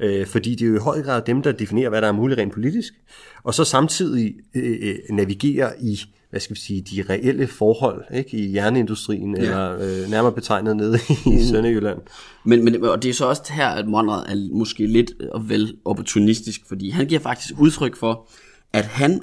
[0.00, 2.40] øh, fordi det er jo i høj grad dem, der definerer, hvad der er muligt
[2.40, 2.94] rent politisk,
[3.42, 6.00] og så samtidig øh, øh, navigere i
[6.34, 9.42] hvad skal vi sige, de reelle forhold ikke, i jernindustrien, ja.
[9.42, 11.98] eller øh, nærmere betegnet nede i Sønderjylland.
[12.44, 15.76] Men, men, og det er så også her, at Monrad er måske lidt og vel
[15.84, 18.28] opportunistisk, fordi han giver faktisk udtryk for,
[18.72, 19.20] at han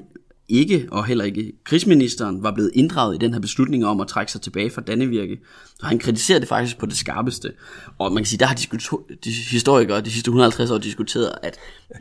[0.51, 4.31] ikke, og heller ikke krigsministeren, var blevet inddraget i den her beslutning om at trække
[4.31, 5.39] sig tilbage fra Dannevirke.
[5.79, 7.51] Så han kritiserer det faktisk på det skarpeste.
[7.99, 11.57] Og man kan sige, der har de historikere de sidste 150 år diskuteret, at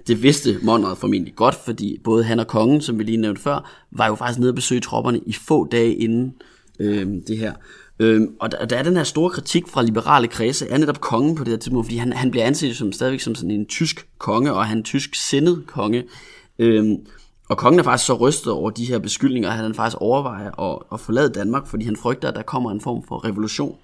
[0.07, 3.87] det vidste Monrad formentlig godt, fordi både han og kongen, som vi lige nævnte før,
[3.91, 6.35] var jo faktisk nede og besøge tropperne i få dage inden
[6.81, 7.53] øh, det her.
[8.01, 11.35] Øhm, og der, der er den her store kritik fra liberale kredse, er netop kongen
[11.35, 14.07] på det her tidspunkt, fordi han, han bliver anset som stadigvæk som sådan en tysk
[14.19, 16.05] konge, og han er en tysk sindet konge.
[16.59, 16.97] Øhm,
[17.51, 20.79] og kongen er faktisk så rystet over de her beskyldninger, at han faktisk overvejer at,
[20.93, 23.77] at forlade Danmark, fordi han frygter, at der kommer en form for revolution.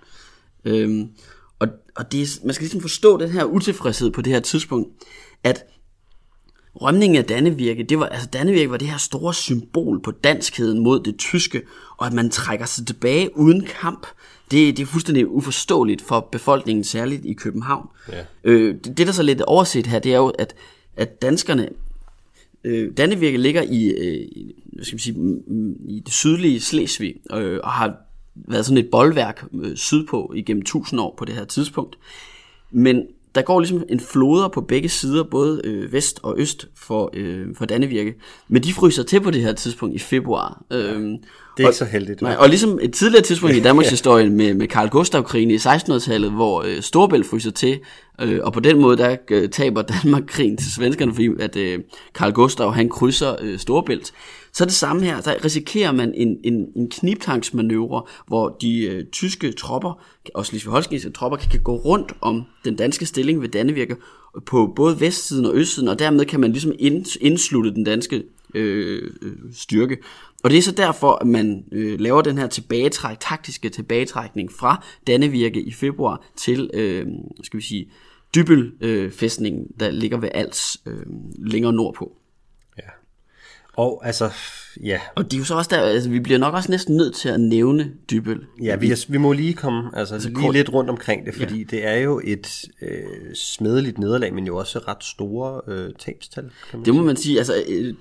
[0.64, 1.08] Øhm,
[1.58, 4.88] og og det man skal ligesom forstå den her utilfredshed på det her tidspunkt,
[5.44, 5.64] at
[6.74, 11.00] rømningen af Dannevirke, det var, altså Dannevirke var det her store symbol på danskheden mod
[11.00, 11.62] det tyske,
[11.96, 14.06] og at man trækker sig tilbage uden kamp,
[14.50, 17.88] det, det er fuldstændig uforståeligt for befolkningen, særligt i København.
[18.12, 18.24] Ja.
[18.44, 20.54] Øh, det, det, der så lidt overset her, det er jo, at,
[20.96, 21.68] at danskerne,
[22.66, 24.28] øh, Dannevirke ligger i, øh,
[24.72, 25.16] hvad skal man sige,
[25.88, 27.96] i det sydlige Slesvig, øh, og har
[28.34, 31.98] været sådan et boldværk øh, sydpå igennem tusind år på det her tidspunkt.
[32.70, 37.10] Men der går ligesom en floder på begge sider, både øh, vest og øst for,
[37.14, 38.14] øh, for Dannevirke.
[38.48, 40.62] Men de fryser til på det her tidspunkt i februar.
[40.70, 41.16] Øhm,
[41.56, 42.22] Det er ikke så heldigt.
[42.22, 46.30] Nej, og ligesom et tidligere tidspunkt i Danmarks historie med, med Karl Gustav-krigen i 1600-tallet,
[46.30, 47.78] hvor øh, Storbælt fryser til,
[48.20, 51.78] øh, og på den måde der øh, taber Danmark krigen til svenskerne, fordi at øh,
[52.14, 54.12] Karl Gustav han krydser øh, Storbælt.
[54.56, 59.52] Så det samme her, der risikerer man en, en, en kniptangsmanøvre, hvor de øh, tyske
[59.52, 60.02] tropper,
[60.34, 63.96] og slesvig-holstenske ligesom tropper, kan, kan gå rundt om den danske stilling ved Dannevirke
[64.46, 68.22] på både vestsiden og østsiden, og dermed kan man ligesom ind, indslutte den danske
[68.54, 69.98] øh, øh, styrke.
[70.44, 74.84] Og det er så derfor, at man øh, laver den her tilbagetræk, taktiske tilbagetrækning fra
[75.06, 77.06] Dannevirke i februar til, øh,
[77.42, 77.90] skal vi sige,
[78.34, 79.12] Dybel øh,
[79.80, 81.06] der ligger ved Als øh,
[81.38, 82.16] længere nordpå.
[83.76, 84.30] Og altså,
[84.82, 85.00] ja.
[85.14, 87.28] Og det er jo så også der, altså vi bliver nok også næsten nødt til
[87.28, 88.46] at nævne Dybøl.
[88.62, 90.54] Ja, vi, er, vi må lige komme altså, altså lige kort...
[90.54, 91.64] lidt rundt omkring det, fordi ja.
[91.70, 96.44] det er jo et øh, smedeligt nederlag, men jo også ret store øh, tabstal.
[96.70, 97.06] Kan man det må sige.
[97.06, 97.94] man sige, altså øh,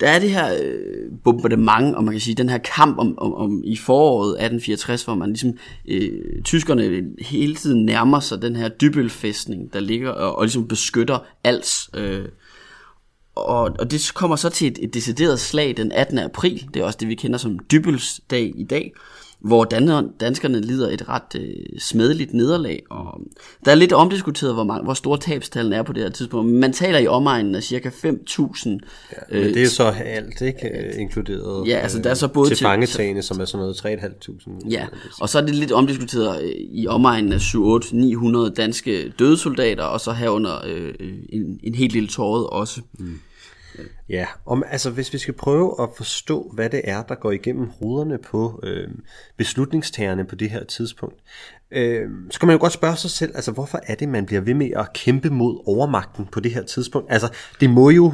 [0.00, 3.34] der er det her øh, bombardement, og man kan sige, den her kamp om, om,
[3.34, 5.58] om i foråret 1864, hvor man ligesom,
[5.88, 11.18] øh, tyskerne hele tiden nærmer sig den her Dybølfæstning, der ligger og, og ligesom beskytter
[11.44, 12.24] Als øh,
[13.36, 16.18] og, og det kommer så til et, et decideret slag den 18.
[16.18, 18.92] april, det er også det, vi kender som Dybelsdag i dag,
[19.40, 22.82] hvor dan- danskerne lider et ret øh, smedeligt nederlag.
[22.90, 23.20] Og
[23.64, 26.52] der er lidt omdiskuteret, hvor, mange, hvor store tabstallene er på det her tidspunkt.
[26.52, 27.98] Man taler i omegnen af cirka 5.000.
[28.04, 28.76] Ja,
[29.30, 30.68] men det er jo så alt, ikke?
[30.68, 34.68] Øh, inkluderet ja, altså der er så både til fangetagene, som er sådan noget 3.500.
[34.70, 34.86] Ja,
[35.20, 40.12] og så er det lidt omdiskuteret øh, i omegnen af 7-8-900 danske dødesoldater, og så
[40.12, 40.94] herunder øh,
[41.28, 42.80] en, en helt lille tåret også.
[42.98, 43.18] Mm.
[44.08, 47.68] Ja, om, altså hvis vi skal prøve at forstå, hvad det er, der går igennem
[47.80, 48.88] hovederne på øh,
[49.36, 51.16] beslutningstagerne på det her tidspunkt,
[51.70, 54.40] øh, så kan man jo godt spørge sig selv, altså hvorfor er det, man bliver
[54.40, 57.12] ved med at kæmpe mod overmagten på det her tidspunkt?
[57.12, 57.28] Altså
[57.60, 58.12] det må jo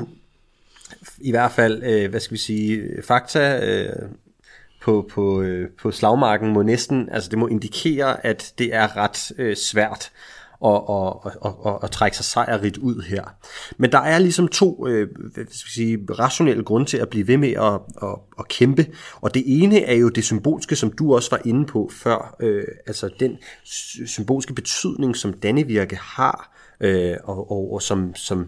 [1.18, 4.08] i hvert fald, øh, hvad skal vi sige, fakta øh,
[4.82, 9.32] på, på, øh, på slagmarken må næsten, altså det må indikere, at det er ret
[9.38, 10.10] øh, svært
[10.62, 13.24] og, og, og, og, og trække sig sejrigt ud her.
[13.76, 17.36] Men der er ligesom to øh, hvad skal sige, rationelle grunde til at blive ved
[17.36, 18.86] med at, at, at kæmpe,
[19.20, 22.64] og det ene er jo det symbolske, som du også var inde på før, øh,
[22.86, 23.38] altså den
[24.06, 28.46] symbolske betydning, som Dannevirke har, øh, og, og, og som, som Øh,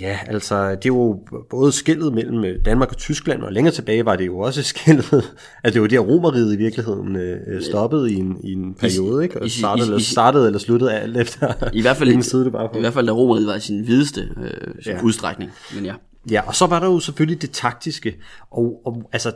[0.00, 4.04] ja, altså det er jo både skillet mellem øh, Danmark og Tyskland, og længere tilbage
[4.04, 8.16] var det jo også skillet, at det var der romeriet i virkeligheden øh, stoppede i
[8.16, 9.42] en, i en periode, ikke?
[9.42, 12.78] Og startede, eller, startede eller sluttede alt efter, i hvert fald, side det bare på.
[12.78, 15.02] I hvert fald da romeriet var i sin videste øh, ja.
[15.02, 15.94] udstrækning, men ja.
[16.30, 18.16] Ja, og så var der jo selvfølgelig det taktiske,
[18.50, 19.32] og, og altså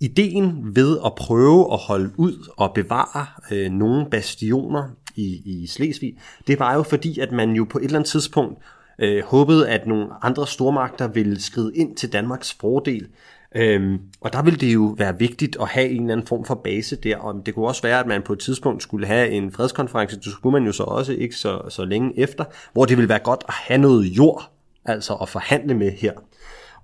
[0.00, 6.14] ideen ved at prøve at holde ud og bevare øh, nogle bastioner i, i Slesvig,
[6.46, 8.58] det var jo fordi, at man jo på et eller andet tidspunkt
[8.98, 13.06] øh, håbede, at nogle andre stormagter ville skride ind til Danmarks fordel.
[13.54, 16.54] Øhm, og der ville det jo være vigtigt at have en eller anden form for
[16.54, 19.52] base der, og det kunne også være, at man på et tidspunkt skulle have en
[19.52, 23.08] fredskonference, det skulle man jo så også ikke så, så længe efter, hvor det ville
[23.08, 24.50] være godt at have noget jord,
[24.84, 26.12] altså at forhandle med her.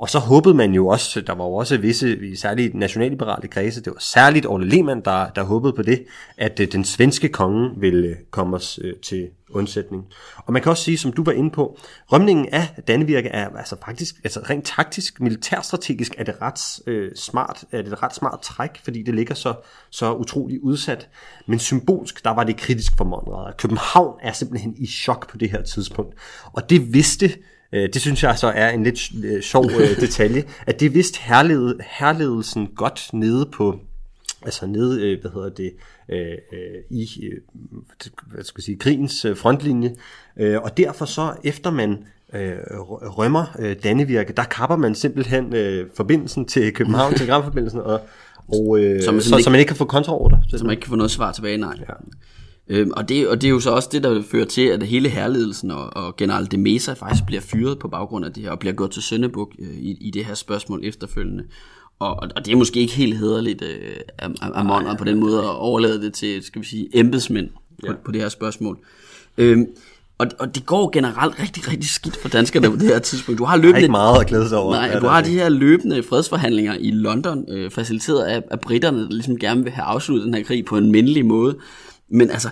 [0.03, 3.93] Og så håbede man jo også, der var jo også visse, særligt nationalliberale kredse, det
[3.93, 6.05] var særligt Orle Lehmann, der, der håbede på det,
[6.37, 10.05] at øh, den svenske konge ville øh, komme os øh, til undsætning.
[10.37, 11.79] Og man kan også sige, som du var inde på,
[12.12, 17.65] rømningen af Dannevirke er altså faktisk, altså rent taktisk, militærstrategisk er det ret øh, smart,
[17.73, 19.55] er det et ret smart træk, fordi det ligger så,
[19.91, 21.09] så utrolig udsat.
[21.47, 23.53] Men symbolsk, der var det kritisk for Monrad.
[23.59, 26.15] København er simpelthen i chok på det her tidspunkt.
[26.53, 27.31] Og det vidste
[27.73, 31.75] det synes jeg så er en lidt øh, sjov øh, detalje, at det vidste herled,
[31.99, 33.81] herledelsen godt nede på,
[34.43, 35.73] altså nede, hvad hedder det,
[36.91, 37.31] i,
[38.33, 39.95] hvad skal jeg sige, krigens frontlinje,
[40.37, 42.05] og derfor så, efter man
[43.19, 45.55] rømmer Dannevirke, der kapper man simpelthen
[45.95, 48.01] forbindelsen til København, telegramforbindelsen, og,
[48.49, 50.37] og så, man så, ikke, så man ikke kan få kontraorder.
[50.49, 51.75] Så man ikke kan få noget svar tilbage, nej.
[51.89, 51.93] Ja.
[52.68, 55.09] Øhm, og, det, og det er jo så også det, der fører til, at hele
[55.09, 58.59] herledelsen og, og general de Mesa faktisk bliver fyret på baggrund af det her, og
[58.59, 61.44] bliver gjort til Søndebuk øh, i, i det her spørgsmål efterfølgende.
[61.98, 65.38] Og, og det er måske ikke helt hederligt øh, af, af Monrad på den måde
[65.38, 67.92] at overlade det til, skal vi sige, embedsmænd på, ja.
[68.05, 68.79] på det her spørgsmål.
[69.38, 69.66] Øhm,
[70.18, 73.38] og, og det går generelt rigtig, rigtig skidt for danskerne på det her tidspunkt.
[73.38, 73.81] Du har løbende...
[73.81, 74.75] ikke meget at glæde sig over.
[74.75, 79.11] Nej, du har de her løbende fredsforhandlinger i London, øh, faciliteret af, af britterne, der
[79.11, 81.57] ligesom gerne vil have afsluttet den her krig på en mindelig måde.
[82.12, 82.48] Men altså,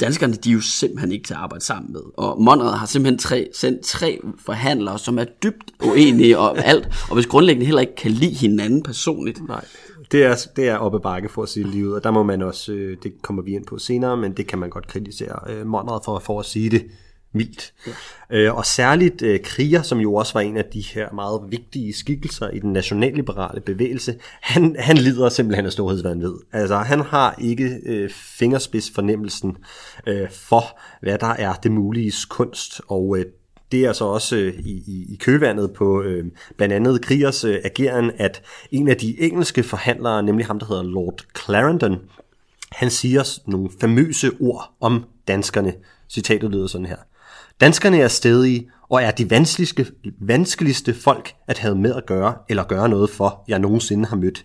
[0.00, 2.00] danskerne, de er jo simpelthen ikke til at arbejde sammen med.
[2.16, 7.14] Og Monrad har simpelthen tre, sendt tre forhandlere, som er dybt uenige om alt, og
[7.14, 9.48] hvis grundlæggende heller ikke kan lide hinanden personligt.
[9.48, 9.64] Nej,
[10.12, 12.72] det er, det er oppe bakke for at sige livet, og der må man også,
[12.72, 16.00] øh, det kommer vi ind på senere, men det kan man godt kritisere øh, Monrad
[16.04, 16.86] for, for at sige det
[17.32, 17.72] mildt.
[17.86, 17.92] Ja.
[18.36, 21.94] Øh, og særligt øh, Kriger, som jo også var en af de her meget vigtige
[21.94, 26.34] skikkelser i den nationalliberale bevægelse, han, han lider simpelthen af storhedsvandvid.
[26.52, 29.56] Altså han har ikke øh, fingerspidsfornemmelsen
[30.06, 33.24] øh, for, hvad der er det mulige kunst, og øh,
[33.72, 37.58] det er altså også øh, i, i, i køvandet på øh, blandt andet Krigers øh,
[37.64, 41.98] ageren, at en af de engelske forhandlere, nemlig ham, der hedder Lord Clarendon,
[42.72, 45.74] han siger nogle famøse ord om danskerne.
[46.10, 46.96] Citatet lyder sådan her.
[47.60, 49.86] Danskerne er stedige og er de vanskeligste,
[50.20, 54.44] vanskeligste folk at have med at gøre eller gøre noget for, jeg nogensinde har mødt.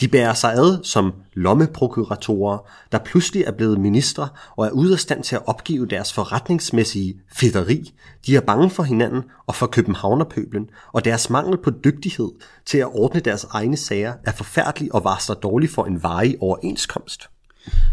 [0.00, 2.58] De bærer sig ad som lommeprokuratorer,
[2.92, 7.20] der pludselig er blevet ministre og er ude af stand til at opgive deres forretningsmæssige
[7.32, 7.94] federi.
[8.26, 12.30] De er bange for hinanden og for københavnerpøblen, og deres mangel på dygtighed
[12.66, 17.28] til at ordne deres egne sager er forfærdelig og varsler dårligt for en varig overenskomst.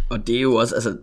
[0.10, 0.98] Og det er jo også, altså,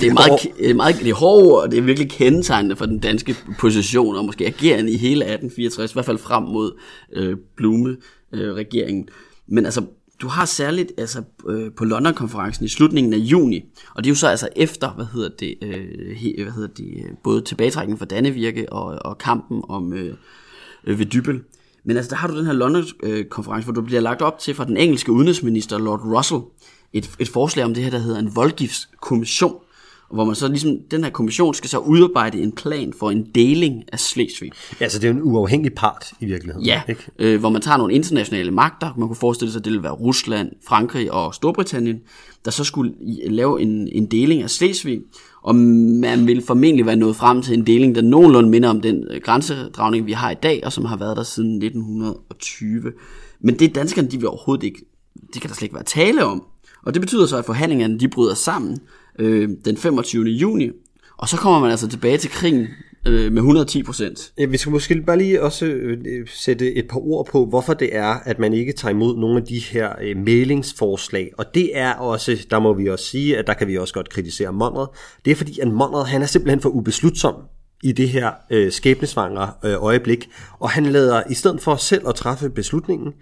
[0.00, 2.86] det er meget, det er meget det er hårdt, og det er virkelig kendetegnende for
[2.86, 6.78] den danske position, og måske agerende i hele 1864, i hvert fald frem mod
[7.12, 9.08] øh, Blume-regeringen.
[9.08, 9.14] Øh,
[9.46, 9.82] Men altså,
[10.22, 14.16] du har særligt altså, øh, på London-konferencen i slutningen af juni, og det er jo
[14.16, 18.04] så altså efter, hvad hedder det, øh, he, hvad hedder det øh, både tilbagetrækningen for
[18.04, 20.14] Dannevirke og, og kampen om øh,
[20.84, 21.40] øh, ved Dybel.
[21.84, 24.64] Men altså, der har du den her London-konference, hvor du bliver lagt op til fra
[24.64, 26.40] den engelske udenrigsminister Lord Russell,
[26.92, 29.54] et, et forslag om det her, der hedder en voldgiftskommission,
[30.10, 33.84] hvor man så ligesom, den her kommission skal så udarbejde en plan for en deling
[33.92, 34.52] af Slesvig.
[34.80, 36.66] Ja, så det er en uafhængig part i virkeligheden.
[36.66, 37.02] Ja, ikke?
[37.18, 39.92] Øh, hvor man tager nogle internationale magter, man kunne forestille sig, at det ville være
[39.92, 42.00] Rusland, Frankrig og Storbritannien,
[42.44, 42.94] der så skulle
[43.26, 45.00] lave en, en deling af Slesvig,
[45.42, 49.04] og man vil formentlig være nået frem til en deling, der nogenlunde minder om den
[49.10, 52.92] øh, grænsedragning, vi har i dag, og som har været der siden 1920.
[53.40, 54.84] Men det danskerne, de vil overhovedet ikke,
[55.34, 56.44] det kan der slet ikke være tale om.
[56.86, 58.78] Og det betyder så, at forhandlingerne de bryder sammen
[59.18, 60.24] øh, den 25.
[60.24, 60.70] juni,
[61.16, 62.66] og så kommer man altså tilbage til krigen
[63.06, 64.32] øh, med 110 procent.
[64.48, 68.14] Vi skal måske bare lige også øh, sætte et par ord på, hvorfor det er,
[68.24, 71.30] at man ikke tager imod nogle af de her øh, mailingsforslag.
[71.38, 74.08] Og det er også, der må vi også sige, at der kan vi også godt
[74.08, 74.86] kritisere Monrad.
[75.24, 77.34] Det er fordi, at Monrad han er simpelthen for ubeslutsom
[77.82, 80.30] i det her øh, skæbnesvangre øh, øjeblik.
[80.58, 83.12] Og han lader, i stedet for selv at træffe beslutningen,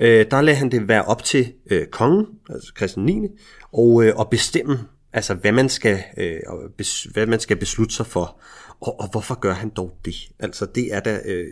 [0.00, 3.26] øh, der lader han det være op til øh, kongen, altså Christian 9.,
[3.72, 4.78] og, øh, at bestemme,
[5.16, 6.40] altså hvad man, skal, øh,
[6.78, 8.40] bes, hvad man skal beslutte sig for.
[8.80, 10.14] Og, og hvorfor gør han dog det?
[10.38, 11.46] Altså det er da, øh,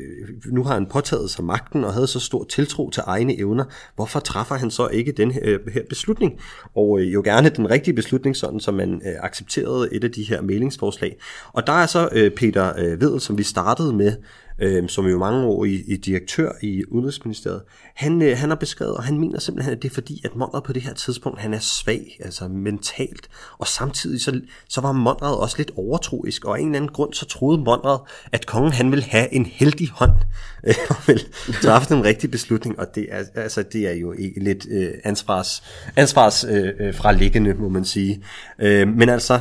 [0.47, 3.65] nu har han påtaget sig magten og havde så stor tiltro til egne evner.
[3.95, 6.41] Hvorfor træffer han så ikke den her, øh, her beslutning?
[6.77, 10.23] Og øh, jo gerne den rigtige beslutning, sådan som man øh, accepterede et af de
[10.23, 11.17] her mailingsforslag.
[11.53, 14.17] Og der er så øh, Peter øh, Vedel, som vi startede med,
[14.59, 17.63] øh, som jo mange år i, i direktør i Udenrigsministeriet,
[17.95, 20.63] han, øh, han har beskrevet, og han mener simpelthen, at det er fordi, at Monrad
[20.63, 25.35] på det her tidspunkt, han er svag, altså mentalt, og samtidig så, så var Monrad
[25.41, 27.99] også lidt overtroisk, og af en eller anden grund, så troede Monrad,
[28.33, 30.13] at kongen han ville have en heldig hånd,
[30.69, 31.25] øh, og ville
[31.63, 35.63] træffe den rigtige beslutning, og det er, altså, det er jo e-, lidt øh, ansvars,
[35.97, 38.25] ansvars øh, øh, fra liggende, må man sige.
[38.59, 39.41] Øh, men altså,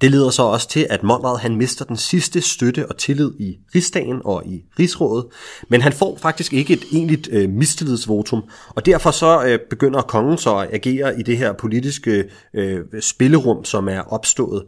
[0.00, 3.58] det leder så også til, at Monrad han mister den sidste støtte og tillid i
[3.74, 5.26] rigsdagen og i rigsrådet,
[5.68, 10.38] men han får faktisk ikke et egentligt øh, mistillidsvotum, og derfor så øh, begynder kongen
[10.38, 14.64] så at agere i det her politiske øh, spillerum, som er opstået.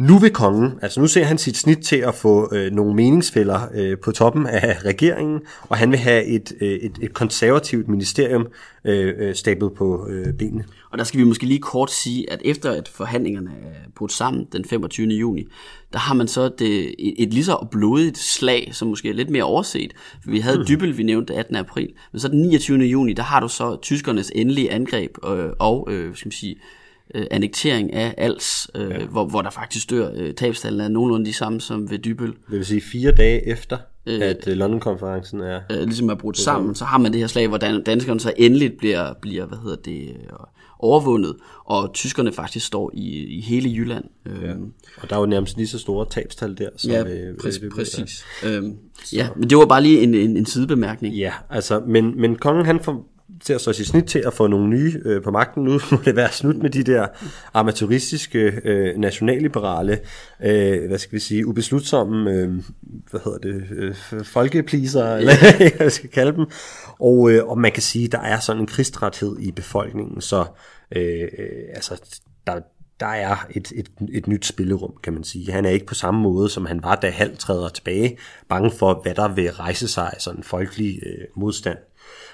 [0.00, 3.60] Nu vil kongen, altså nu ser han sit snit til at få øh, nogle meningsfælder
[3.74, 8.46] øh, på toppen af regeringen, og han vil have et, øh, et, et konservativt ministerium
[8.84, 10.64] øh, øh, stablet på øh, benene.
[10.90, 14.46] Og der skal vi måske lige kort sige, at efter at forhandlingerne er brudt sammen
[14.52, 15.06] den 25.
[15.06, 15.46] juni,
[15.92, 19.44] der har man så det, et, lige så blodigt slag, som måske er lidt mere
[19.44, 19.92] overset.
[20.26, 20.66] Vi havde mm.
[20.66, 21.56] Dybel, vi nævnte 18.
[21.56, 22.78] april, men så den 29.
[22.78, 26.56] juni, der har du så tyskernes endelige angreb øh, og, øh, skal man sige,
[27.14, 29.04] øh, annektering af Als, øh, ja.
[29.04, 32.28] hvor, hvor der faktisk dør øh, tabstallen er nogenlunde de samme som ved Dybøl.
[32.28, 35.60] Det vil sige fire dage efter, øh, at øh, London-konferencen er...
[35.70, 38.32] Øh, ligesom er brudt sammen, så har man det her slag, hvor dan- danskerne så
[38.36, 40.16] endelig bliver, bliver hvad hedder det, øh,
[40.82, 44.04] overvundet, og tyskerne faktisk står i, i hele Jylland.
[44.26, 44.52] Øh, ja.
[45.02, 46.68] Og der er jo nærmest lige så store tabstal der.
[46.76, 47.62] Som ja, øh, præcis.
[47.62, 48.24] Øh, præcis.
[48.46, 48.62] Øh,
[49.12, 51.14] ja, men det var bare lige en, en, en sidebemærkning.
[51.14, 53.06] Ja, altså, men, men kongen han får
[53.44, 55.64] til at så sit snit til at få nogle nye øh, på magten.
[55.64, 57.06] Nu må det være slut med de der
[57.54, 59.98] amatøristiske, øh, nationalliberale,
[60.42, 62.48] øh, hvad skal vi sige, ubeslutsomme, øh,
[63.10, 66.46] hvad hedder det, øh, folkepleaser, eller hvad jeg skal kalde dem.
[66.98, 70.44] Og, øh, og man kan sige, der er sådan en krigstræthed i befolkningen, så
[70.96, 72.02] øh, øh, altså,
[72.46, 72.60] der,
[73.00, 75.52] der er et, et, et nyt spillerum, kan man sige.
[75.52, 79.00] Han er ikke på samme måde, som han var, da Hal træder tilbage, bange for,
[79.02, 81.78] hvad der vil rejse sig af sådan folkelig øh, modstand.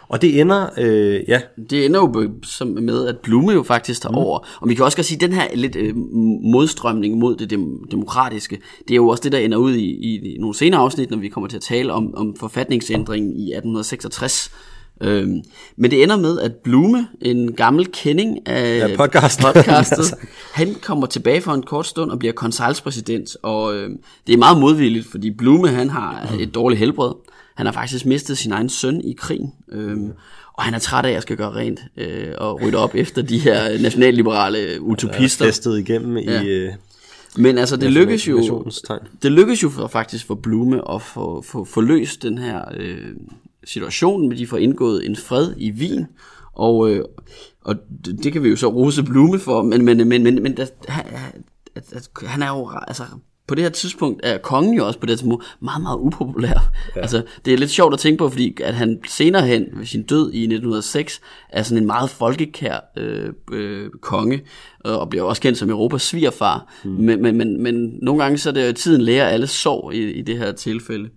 [0.08, 1.40] Og det ender, øh, ja.
[1.70, 4.18] Det ender jo som med, at Blume jo faktisk tager mm.
[4.18, 4.38] over.
[4.60, 5.96] Og vi kan også godt sige, at den her lidt øh,
[6.42, 10.34] modstrømning mod det dem, demokratiske, det er jo også det, der ender ud i, i,
[10.34, 14.50] i nogle senere afsnit, når vi kommer til at tale om, om forfatningsændringen i 1866.
[15.00, 15.42] Øhm,
[15.76, 19.44] men det ender med, at Blume, en gammel kending af ja, podcasten.
[19.44, 20.14] podcastet,
[20.60, 23.36] han kommer tilbage for en kort stund og bliver konsalspræsident.
[23.42, 23.90] Og øh,
[24.26, 27.12] det er meget modvilligt, fordi Blume han har et dårligt helbred.
[27.56, 30.12] Han har faktisk mistet sin egen søn i krigen, øhm,
[30.52, 33.22] og han er træt af, at jeg skal gøre rent øh, og rydde op efter
[33.22, 35.44] de her nationalliberale utopister.
[35.44, 36.42] Ja, festet igennem ja.
[36.42, 36.46] i...
[36.46, 36.72] Øh,
[37.36, 38.64] Men altså, det lykkes jo,
[39.22, 43.10] det lykkes jo for, faktisk for Blume at få, få, få løst den her øh,
[43.64, 46.06] situation, med de får indgået en fred i Wien,
[46.52, 47.04] Og, øh,
[47.64, 50.56] og det, det kan vi jo så rose Blume for, men, men, men, men, men
[50.56, 51.04] der, han,
[51.74, 53.02] at, at, han er jo, altså,
[53.46, 56.72] på det her tidspunkt er kongen jo også på det tidspunkt meget, meget upopulær.
[56.96, 57.00] Ja.
[57.00, 60.02] Altså, det er lidt sjovt at tænke på, fordi at han senere hen ved sin
[60.02, 64.42] død i 1906 er sådan en meget folkekær øh, øh, konge,
[64.80, 66.74] og bliver også kendt som Europas svigerfar.
[66.84, 66.90] Mm.
[66.90, 70.22] Men, men, men, men nogle gange så er det tiden lærer alle sorg i, i
[70.22, 71.08] det her tilfælde.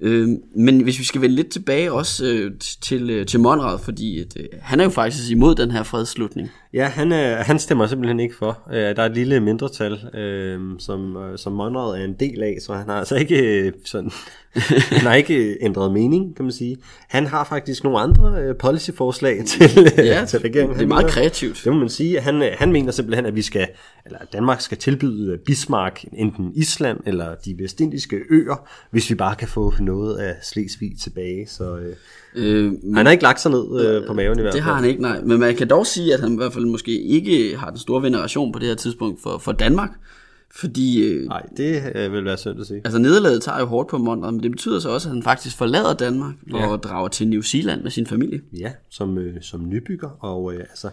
[0.00, 4.20] Øh, men hvis vi skal vende lidt tilbage også øh, til, øh, til Monrad, fordi
[4.20, 6.50] at, øh, han er jo faktisk imod den her fredsslutning.
[6.72, 8.62] Ja, han, øh, han stemmer simpelthen ikke for.
[8.72, 12.56] Øh, der er et lille mindretal, øh, som, øh, som Monrad er en del af,
[12.60, 14.10] så han har altså ikke øh, sådan
[14.90, 16.76] han har ikke ændret mening, kan man sige.
[17.08, 20.76] Han har faktisk nogle andre øh, policyforslag til, ja, til regeringen.
[20.76, 21.60] Det er meget kreativt.
[21.64, 22.20] Det må man sige.
[22.20, 23.68] Han, øh, han mener simpelthen, at vi skal,
[24.06, 29.36] eller Danmark skal tilbyde øh, Bismarck enten Island eller de vestindiske øer, hvis vi bare
[29.36, 31.48] kan få noget af Slesvig tilbage.
[31.48, 31.96] Så øh,
[32.34, 34.62] øh, men, han har ikke lagt sig ned øh, på maven i hvert fald.
[34.62, 35.20] Det har han ikke, nej.
[35.20, 38.02] Men man kan dog sige, at han i hvert fald måske ikke har den store
[38.02, 39.90] veneration på det her tidspunkt for, for Danmark.
[40.56, 41.04] Fordi...
[41.04, 42.80] Øh, Nej, det øh, vil være synd at sige.
[42.84, 45.56] Altså nederlaget tager jo hårdt på Monrad, men det betyder så også, at han faktisk
[45.56, 46.66] forlader Danmark ja.
[46.66, 48.40] og drager til New Zealand med sin familie.
[48.58, 50.88] Ja, som, øh, som nybygger, og øh, altså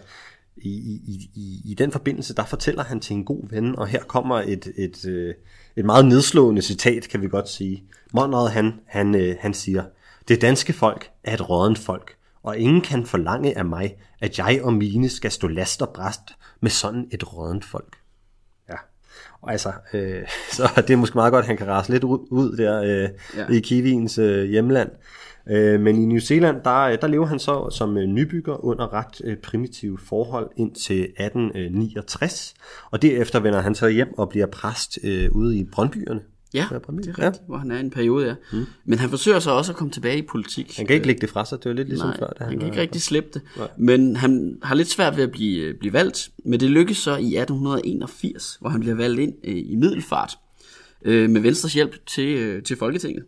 [0.56, 4.02] i, i, i, i den forbindelse, der fortæller han til en god ven, og her
[4.02, 5.34] kommer et, et, øh,
[5.76, 7.84] et meget nedslående citat, kan vi godt sige.
[8.12, 9.84] Monrad, han, han, øh, han siger,
[10.28, 14.60] det danske folk er et rådent folk, og ingen kan forlange af mig, at jeg
[14.62, 16.20] og mine skal stå last og bræst
[16.60, 17.96] med sådan et rådent folk.
[19.42, 20.22] Og altså, øh,
[20.56, 23.56] så det er måske meget godt, at han kan rase lidt ud der øh, ja.
[23.56, 24.90] i Kiwiens øh, hjemland.
[25.50, 29.20] Øh, men i New Zealand, der, der lever han så som øh, nybygger under ret
[29.24, 32.54] øh, primitive forhold indtil 1869.
[32.90, 36.20] Og derefter vender han så hjem og bliver præst øh, ude i Brøndbyerne.
[36.54, 37.30] Ja, det er rigtigt, ja.
[37.46, 38.34] hvor han er i en periode, ja.
[38.52, 38.66] Mm.
[38.84, 40.76] Men han forsøger så også at komme tilbage i politik.
[40.76, 42.26] Han kan ikke lægge det fra sig, det var lidt ligesom Nej, før.
[42.26, 43.42] Da han, han kan ikke rigtig slippe det.
[43.56, 43.68] Nej.
[43.78, 47.10] Men han har lidt svært ved at blive, øh, blive valgt, men det lykkes så
[47.10, 50.38] i 1881, hvor han bliver valgt ind øh, i middelfart
[51.04, 53.24] øh, med Venstres hjælp til, øh, til Folketinget.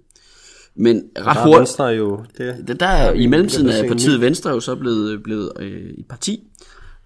[0.76, 1.58] Men ret hurtigt...
[1.58, 2.24] Venstre jo...
[2.38, 6.06] Det, der, der er, I mellemtiden er partiet Venstre jo så blevet, blevet øh, et
[6.08, 6.40] parti,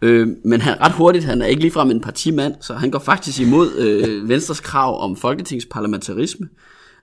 [0.02, 3.40] Øh, men han ret hurtigt, han er ikke ligefrem en partimand, så han går faktisk
[3.40, 6.48] imod øh, Venstres krav om folketingsparlamentarisme.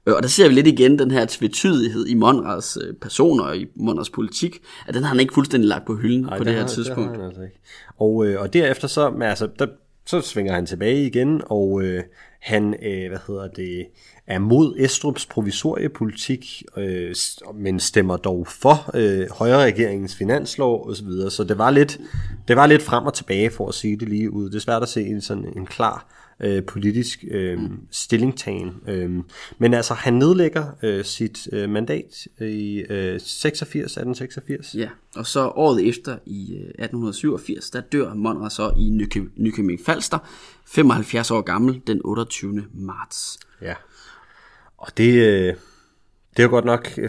[0.05, 3.57] Øh, og der ser vi lidt igen den her tvetydighed i Monrads øh, personer og
[3.57, 6.45] i Monrads politik, at den har han ikke fuldstændig lagt på hylden Ej, på det,
[6.45, 7.09] det her har, tidspunkt.
[7.09, 7.59] Det har han altså ikke.
[7.99, 9.67] Og, øh, og derefter så, altså, der,
[10.05, 12.03] så svinger han tilbage igen, og øh,
[12.41, 13.85] han, øh, hvad hedder det,
[14.27, 17.15] er mod Estrups provisoriepolitik, øh,
[17.55, 20.95] men stemmer dog for øh, højre-regeringens finanslov osv.
[20.95, 21.31] Så, videre.
[21.31, 21.99] så det var lidt,
[22.47, 24.49] det var lidt frem og tilbage for at sige det lige ud.
[24.49, 26.07] Det er svært at se en sådan en klar
[26.39, 27.59] øh, politisk øh,
[27.91, 28.71] stillingtagen.
[28.87, 29.23] Øh,
[29.57, 34.75] men altså, han nedlægger øh, sit øh, mandat i øh, 86, 1886.
[34.75, 38.89] Ja, og så året efter i øh, 1887, der dør Monrad så i
[39.35, 40.17] Nykøbing Falster,
[40.67, 42.65] 75 år gammel, den 28.
[42.73, 43.39] marts.
[43.61, 43.73] Ja,
[44.77, 45.53] og det, øh,
[46.37, 46.99] det er jo godt nok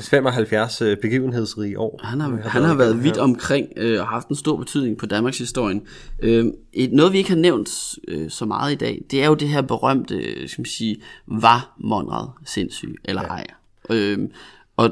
[0.00, 2.00] 75 øh, begivenhedsrige år.
[2.02, 5.38] Han har, han har været vidt omkring øh, og haft en stor betydning på Danmarks
[5.38, 5.82] historien.
[6.22, 9.34] Øh, et, noget vi ikke har nævnt øh, så meget i dag, det er jo
[9.34, 10.96] det her berømte, skal man sige,
[11.26, 13.28] var Monrad sindssyg eller ja.
[13.28, 13.46] ej.
[13.90, 14.18] Øh,
[14.76, 14.90] og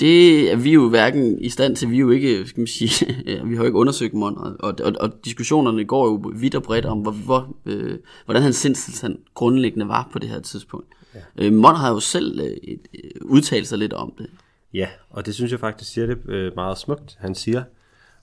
[0.00, 3.06] det er vi jo hverken i stand til, vi er jo ikke, skal man sige,
[3.48, 6.86] vi har jo ikke undersøgt Monrad, og, og, og diskussionerne går jo vidt og bredt
[6.86, 10.95] om, hvor, hvor, øh, hvordan hans sindstilstand grundlæggende var på det her tidspunkt.
[11.16, 11.44] Ja.
[11.44, 14.30] Øh, Mon har jo selv øh, et, øh, udtalt sig lidt om det.
[14.74, 17.16] Ja, og det synes jeg faktisk siger det øh, meget smukt.
[17.20, 17.64] Han siger,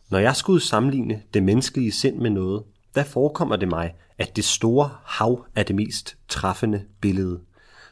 [0.10, 2.64] når jeg skulle sammenligne det menneskelige sind med noget,
[2.96, 7.40] der forekommer det mig, at det store hav er det mest træffende billede.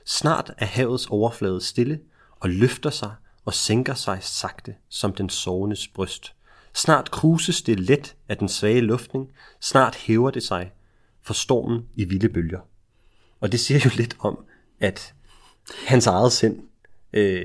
[0.06, 1.99] Snart er havets overflade stille
[2.39, 3.12] og løfter sig
[3.45, 6.34] og sænker sig sagte som den sovendes bryst.
[6.74, 9.30] Snart kruses det let af den svage luftning,
[9.62, 10.72] snart hæver det sig
[11.22, 12.60] for stormen i vilde bølger.
[13.39, 14.45] Og det siger jo lidt om,
[14.82, 15.14] at
[15.88, 16.58] hans eget sind
[17.14, 17.44] øh,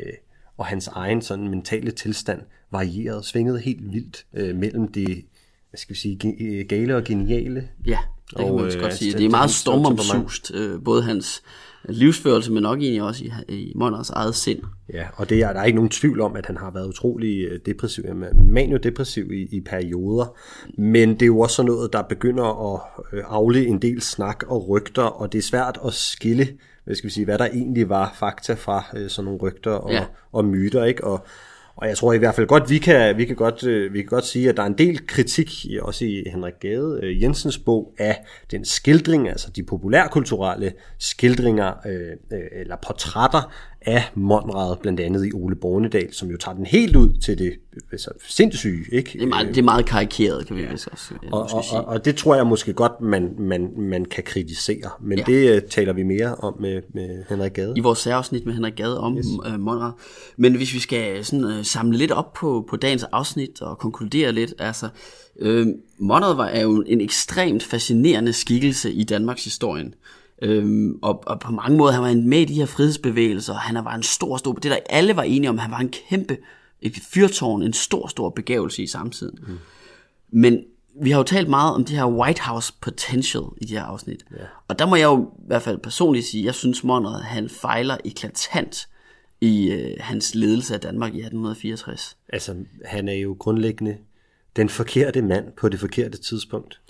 [0.56, 2.40] og hans egen sådan mentale tilstand
[2.72, 5.24] varierede, svingede helt vildt øh, mellem det,
[5.70, 7.68] hvad skal vi sige, øh, gale og geniale.
[7.86, 7.98] Ja,
[8.30, 9.12] det kan man også øh, godt sige.
[9.12, 11.42] Det er meget stormomsust, øh, både hans
[11.88, 14.62] livsførelse, men nok egentlig også i, i Monrads eget sind.
[14.92, 17.44] Ja, og det er, der er ikke nogen tvivl om, at han har været utrolig
[17.44, 18.04] øh, depressiv,
[18.44, 20.36] manio-depressiv i, i perioder,
[20.78, 22.80] men det er jo også sådan noget, der begynder at
[23.12, 26.48] øh, afle en del snak og rygter, og det er svært at skille
[26.86, 29.92] hvad skal vi sige, hvad der egentlig var fakta fra øh, sådan nogle rygter og,
[29.92, 30.04] ja.
[30.32, 31.04] og myter, ikke?
[31.04, 31.26] Og,
[31.76, 34.06] og jeg tror i hvert fald godt, vi kan, vi kan godt, øh, vi kan
[34.06, 37.94] godt sige, at der er en del kritik, også i Henrik Gade øh, Jensens bog,
[37.98, 43.52] af den skildring, altså de populærkulturelle skildringer, øh, øh, eller portrætter
[43.86, 47.52] af Monrad, blandt andet i Ole Bornedal, som jo tager den helt ud til det
[47.92, 48.84] altså, sindssyge.
[48.92, 49.10] Ikke?
[49.12, 50.72] Det er meget, det er meget karikeret, kan vi ja.
[50.72, 50.90] også
[51.32, 54.90] og, og, og, og det tror jeg måske godt, man, man, man kan kritisere.
[55.00, 55.24] Men ja.
[55.24, 57.74] det uh, taler vi mere om med, med Henrik Gade.
[57.76, 59.26] I vores særafsnit med Henrik Gade om yes.
[59.26, 59.92] uh, Monrad.
[60.36, 64.32] Men hvis vi skal sådan, uh, samle lidt op på, på dagens afsnit og konkludere
[64.32, 64.88] lidt, altså
[65.42, 65.66] uh,
[65.98, 69.94] Monrad var er jo en ekstremt fascinerende skikkelse i Danmarks historien.
[70.42, 73.94] Øhm, og, og på mange måder, han var med i de her frihedsbevægelser, han var
[73.94, 76.38] en stor, stor, det der alle var enige om, han var en kæmpe,
[76.80, 79.38] et fyrtårn, en stor, stor begævelse i samtiden.
[79.46, 79.58] Mm.
[80.30, 80.64] Men
[81.02, 84.24] vi har jo talt meget om det her White House potential i de her afsnit.
[84.32, 84.46] Yeah.
[84.68, 87.96] Og der må jeg jo i hvert fald personligt sige, jeg synes Monrad, han fejler
[88.04, 88.88] eklatant
[89.40, 92.16] i øh, hans ledelse af Danmark i 1864.
[92.28, 93.96] Altså, han er jo grundlæggende
[94.56, 96.80] den forkerte mand på det forkerte tidspunkt.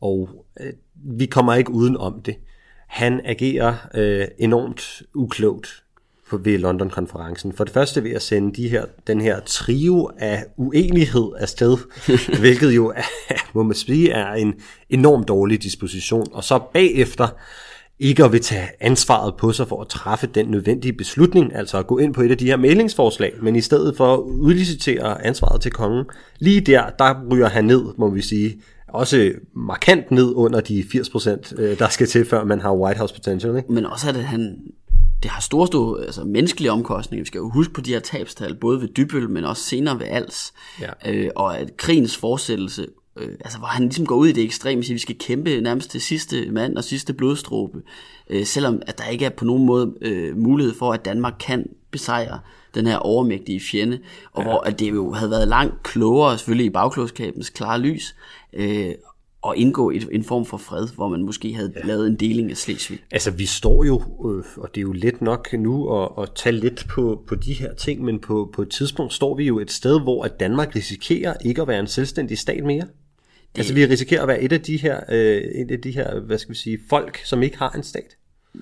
[0.00, 2.36] Og øh, vi kommer ikke uden om det.
[2.90, 5.82] Han agerer øh, enormt uklogt
[6.30, 7.52] på, ved London-konferencen.
[7.52, 11.76] For det første ved at sende de her, den her trio af uenighed afsted,
[12.40, 13.02] hvilket jo er,
[13.52, 14.54] må man sige, er en
[14.90, 16.28] enormt dårlig disposition.
[16.32, 17.28] Og så bagefter
[18.00, 21.86] ikke at vil tage ansvaret på sig for at træffe den nødvendige beslutning, altså at
[21.86, 25.60] gå ind på et af de her mailingsforslag, men i stedet for at udlicitere ansvaret
[25.60, 26.04] til kongen,
[26.38, 31.62] lige der, der ryger han ned, må vi sige, også markant ned under de 80%,
[31.62, 33.56] øh, der skal til, før man har White House potential.
[33.56, 33.72] Ikke?
[33.72, 34.58] Men også at han,
[35.22, 37.22] det har store, store altså menneskelige omkostninger.
[37.22, 40.06] Vi skal jo huske på de her tabstal, både ved Dybøl, men også senere ved
[40.06, 40.52] Als.
[40.80, 41.12] Ja.
[41.12, 42.86] Øh, og at krigens fortsættelse,
[43.16, 45.90] øh, altså hvor han ligesom går ud i det ekstreme, at vi skal kæmpe nærmest
[45.90, 47.82] til sidste mand og sidste blodstråbe,
[48.30, 51.66] øh, selvom at der ikke er på nogen måde øh, mulighed for, at Danmark kan
[51.90, 52.40] besejre
[52.74, 53.98] den her overmægtige fjende,
[54.32, 54.48] og ja.
[54.48, 58.14] hvor at det jo havde været langt klogere, selvfølgelig i bagklodskabens klare lys,
[58.52, 58.94] øh,
[59.46, 61.86] at indgå i en form for fred, hvor man måske havde ja.
[61.86, 62.98] lavet en deling af Slesvig.
[63.10, 66.52] Altså vi står jo, øh, og det er jo let nok nu at, at tage
[66.52, 69.70] lidt på, på de her ting, men på, på et tidspunkt står vi jo et
[69.70, 72.86] sted, hvor at Danmark risikerer ikke at være en selvstændig stat mere.
[73.52, 73.58] Det...
[73.58, 76.38] Altså vi risikerer at være et af de her, øh, et af de her, hvad
[76.38, 78.16] skal vi sige, folk, som ikke har en stat.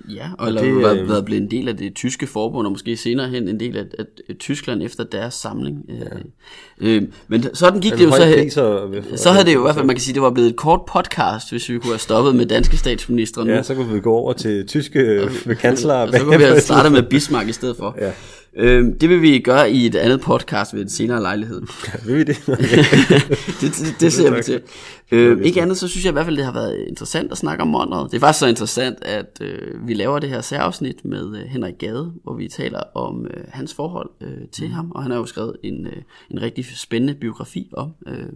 [0.09, 2.97] Ja, og eller det, været, været blevet en del af det tyske forbund, og måske
[2.97, 4.05] senere hen en del af, af,
[4.39, 5.85] Tyskland efter deres samling.
[5.89, 6.05] Ja.
[6.81, 8.35] Øh, men sådan gik det jo så...
[8.39, 10.57] Priser, så havde det jo i hvert fald, man kan sige, det var blevet et
[10.57, 13.53] kort podcast, hvis vi kunne have stoppet med danske statsministre nu.
[13.53, 15.29] Ja, så kunne vi gå over til tyske
[15.61, 15.95] kansler.
[15.95, 17.97] Og så kunne vi have startet med Bismarck i stedet for.
[18.01, 18.13] Ja.
[18.57, 21.63] Øh, det vil vi gøre i et andet podcast ved en senere lejlighed.
[21.87, 22.47] Ja, vil vi det?
[23.61, 24.63] det, det, det ser vi til.
[25.11, 27.63] Øh, ikke andet, så synes jeg i hvert fald, det har været interessant at snakke
[27.63, 28.09] om Monrad.
[28.09, 31.79] Det er faktisk så interessant, at øh, vi laver det her særafsnit med øh, Henrik
[31.79, 34.73] Gade, hvor vi taler om øh, hans forhold øh, til mm.
[34.73, 34.91] ham.
[34.91, 38.27] Og han har jo skrevet en, øh, en rigtig spændende biografi om øh,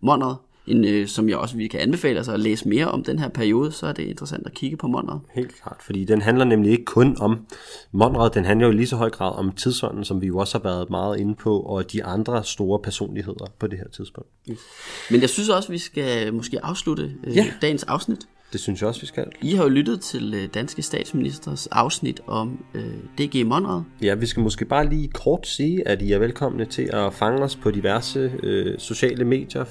[0.00, 0.34] Monrad
[0.66, 3.28] en, øh, som jeg også vi kan anbefale os at læse mere om den her
[3.28, 5.18] periode, så er det interessant at kigge på Monrad.
[5.34, 7.46] Helt klart, fordi den handler nemlig ikke kun om
[7.92, 10.62] Monrad, den handler jo lige så høj grad om tidsånden, som vi jo også har
[10.62, 14.30] været meget inde på, og de andre store personligheder på det her tidspunkt.
[14.50, 14.58] Yes.
[15.10, 17.46] Men jeg synes også, vi skal måske afslutte øh, ja.
[17.62, 18.18] dagens afsnit.
[18.52, 19.26] Det synes jeg også, vi skal.
[19.42, 23.82] I har jo lyttet til øh, danske statsministers afsnit om øh, DG Monrad.
[24.02, 27.42] Ja, vi skal måske bare lige kort sige, at I er velkomne til at fange
[27.42, 29.64] os på diverse øh, sociale medier,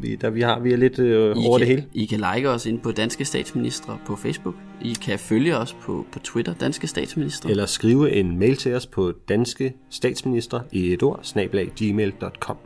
[0.00, 1.86] vi, der vi har vi er lidt øh, over kan, det hele.
[1.92, 4.54] I kan like os ind på Danske Statsminister på Facebook.
[4.82, 7.48] I kan følge os på, på Twitter, Danske Statsminister.
[7.48, 12.56] Eller skrive en mail til os på danske statsminister i et ord, snablag gmail.com.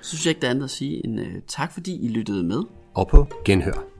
[0.00, 2.42] Så synes jeg ikke, der er andet at sige end uh, tak, fordi I lyttede
[2.42, 2.62] med.
[2.94, 3.91] Og på genhør.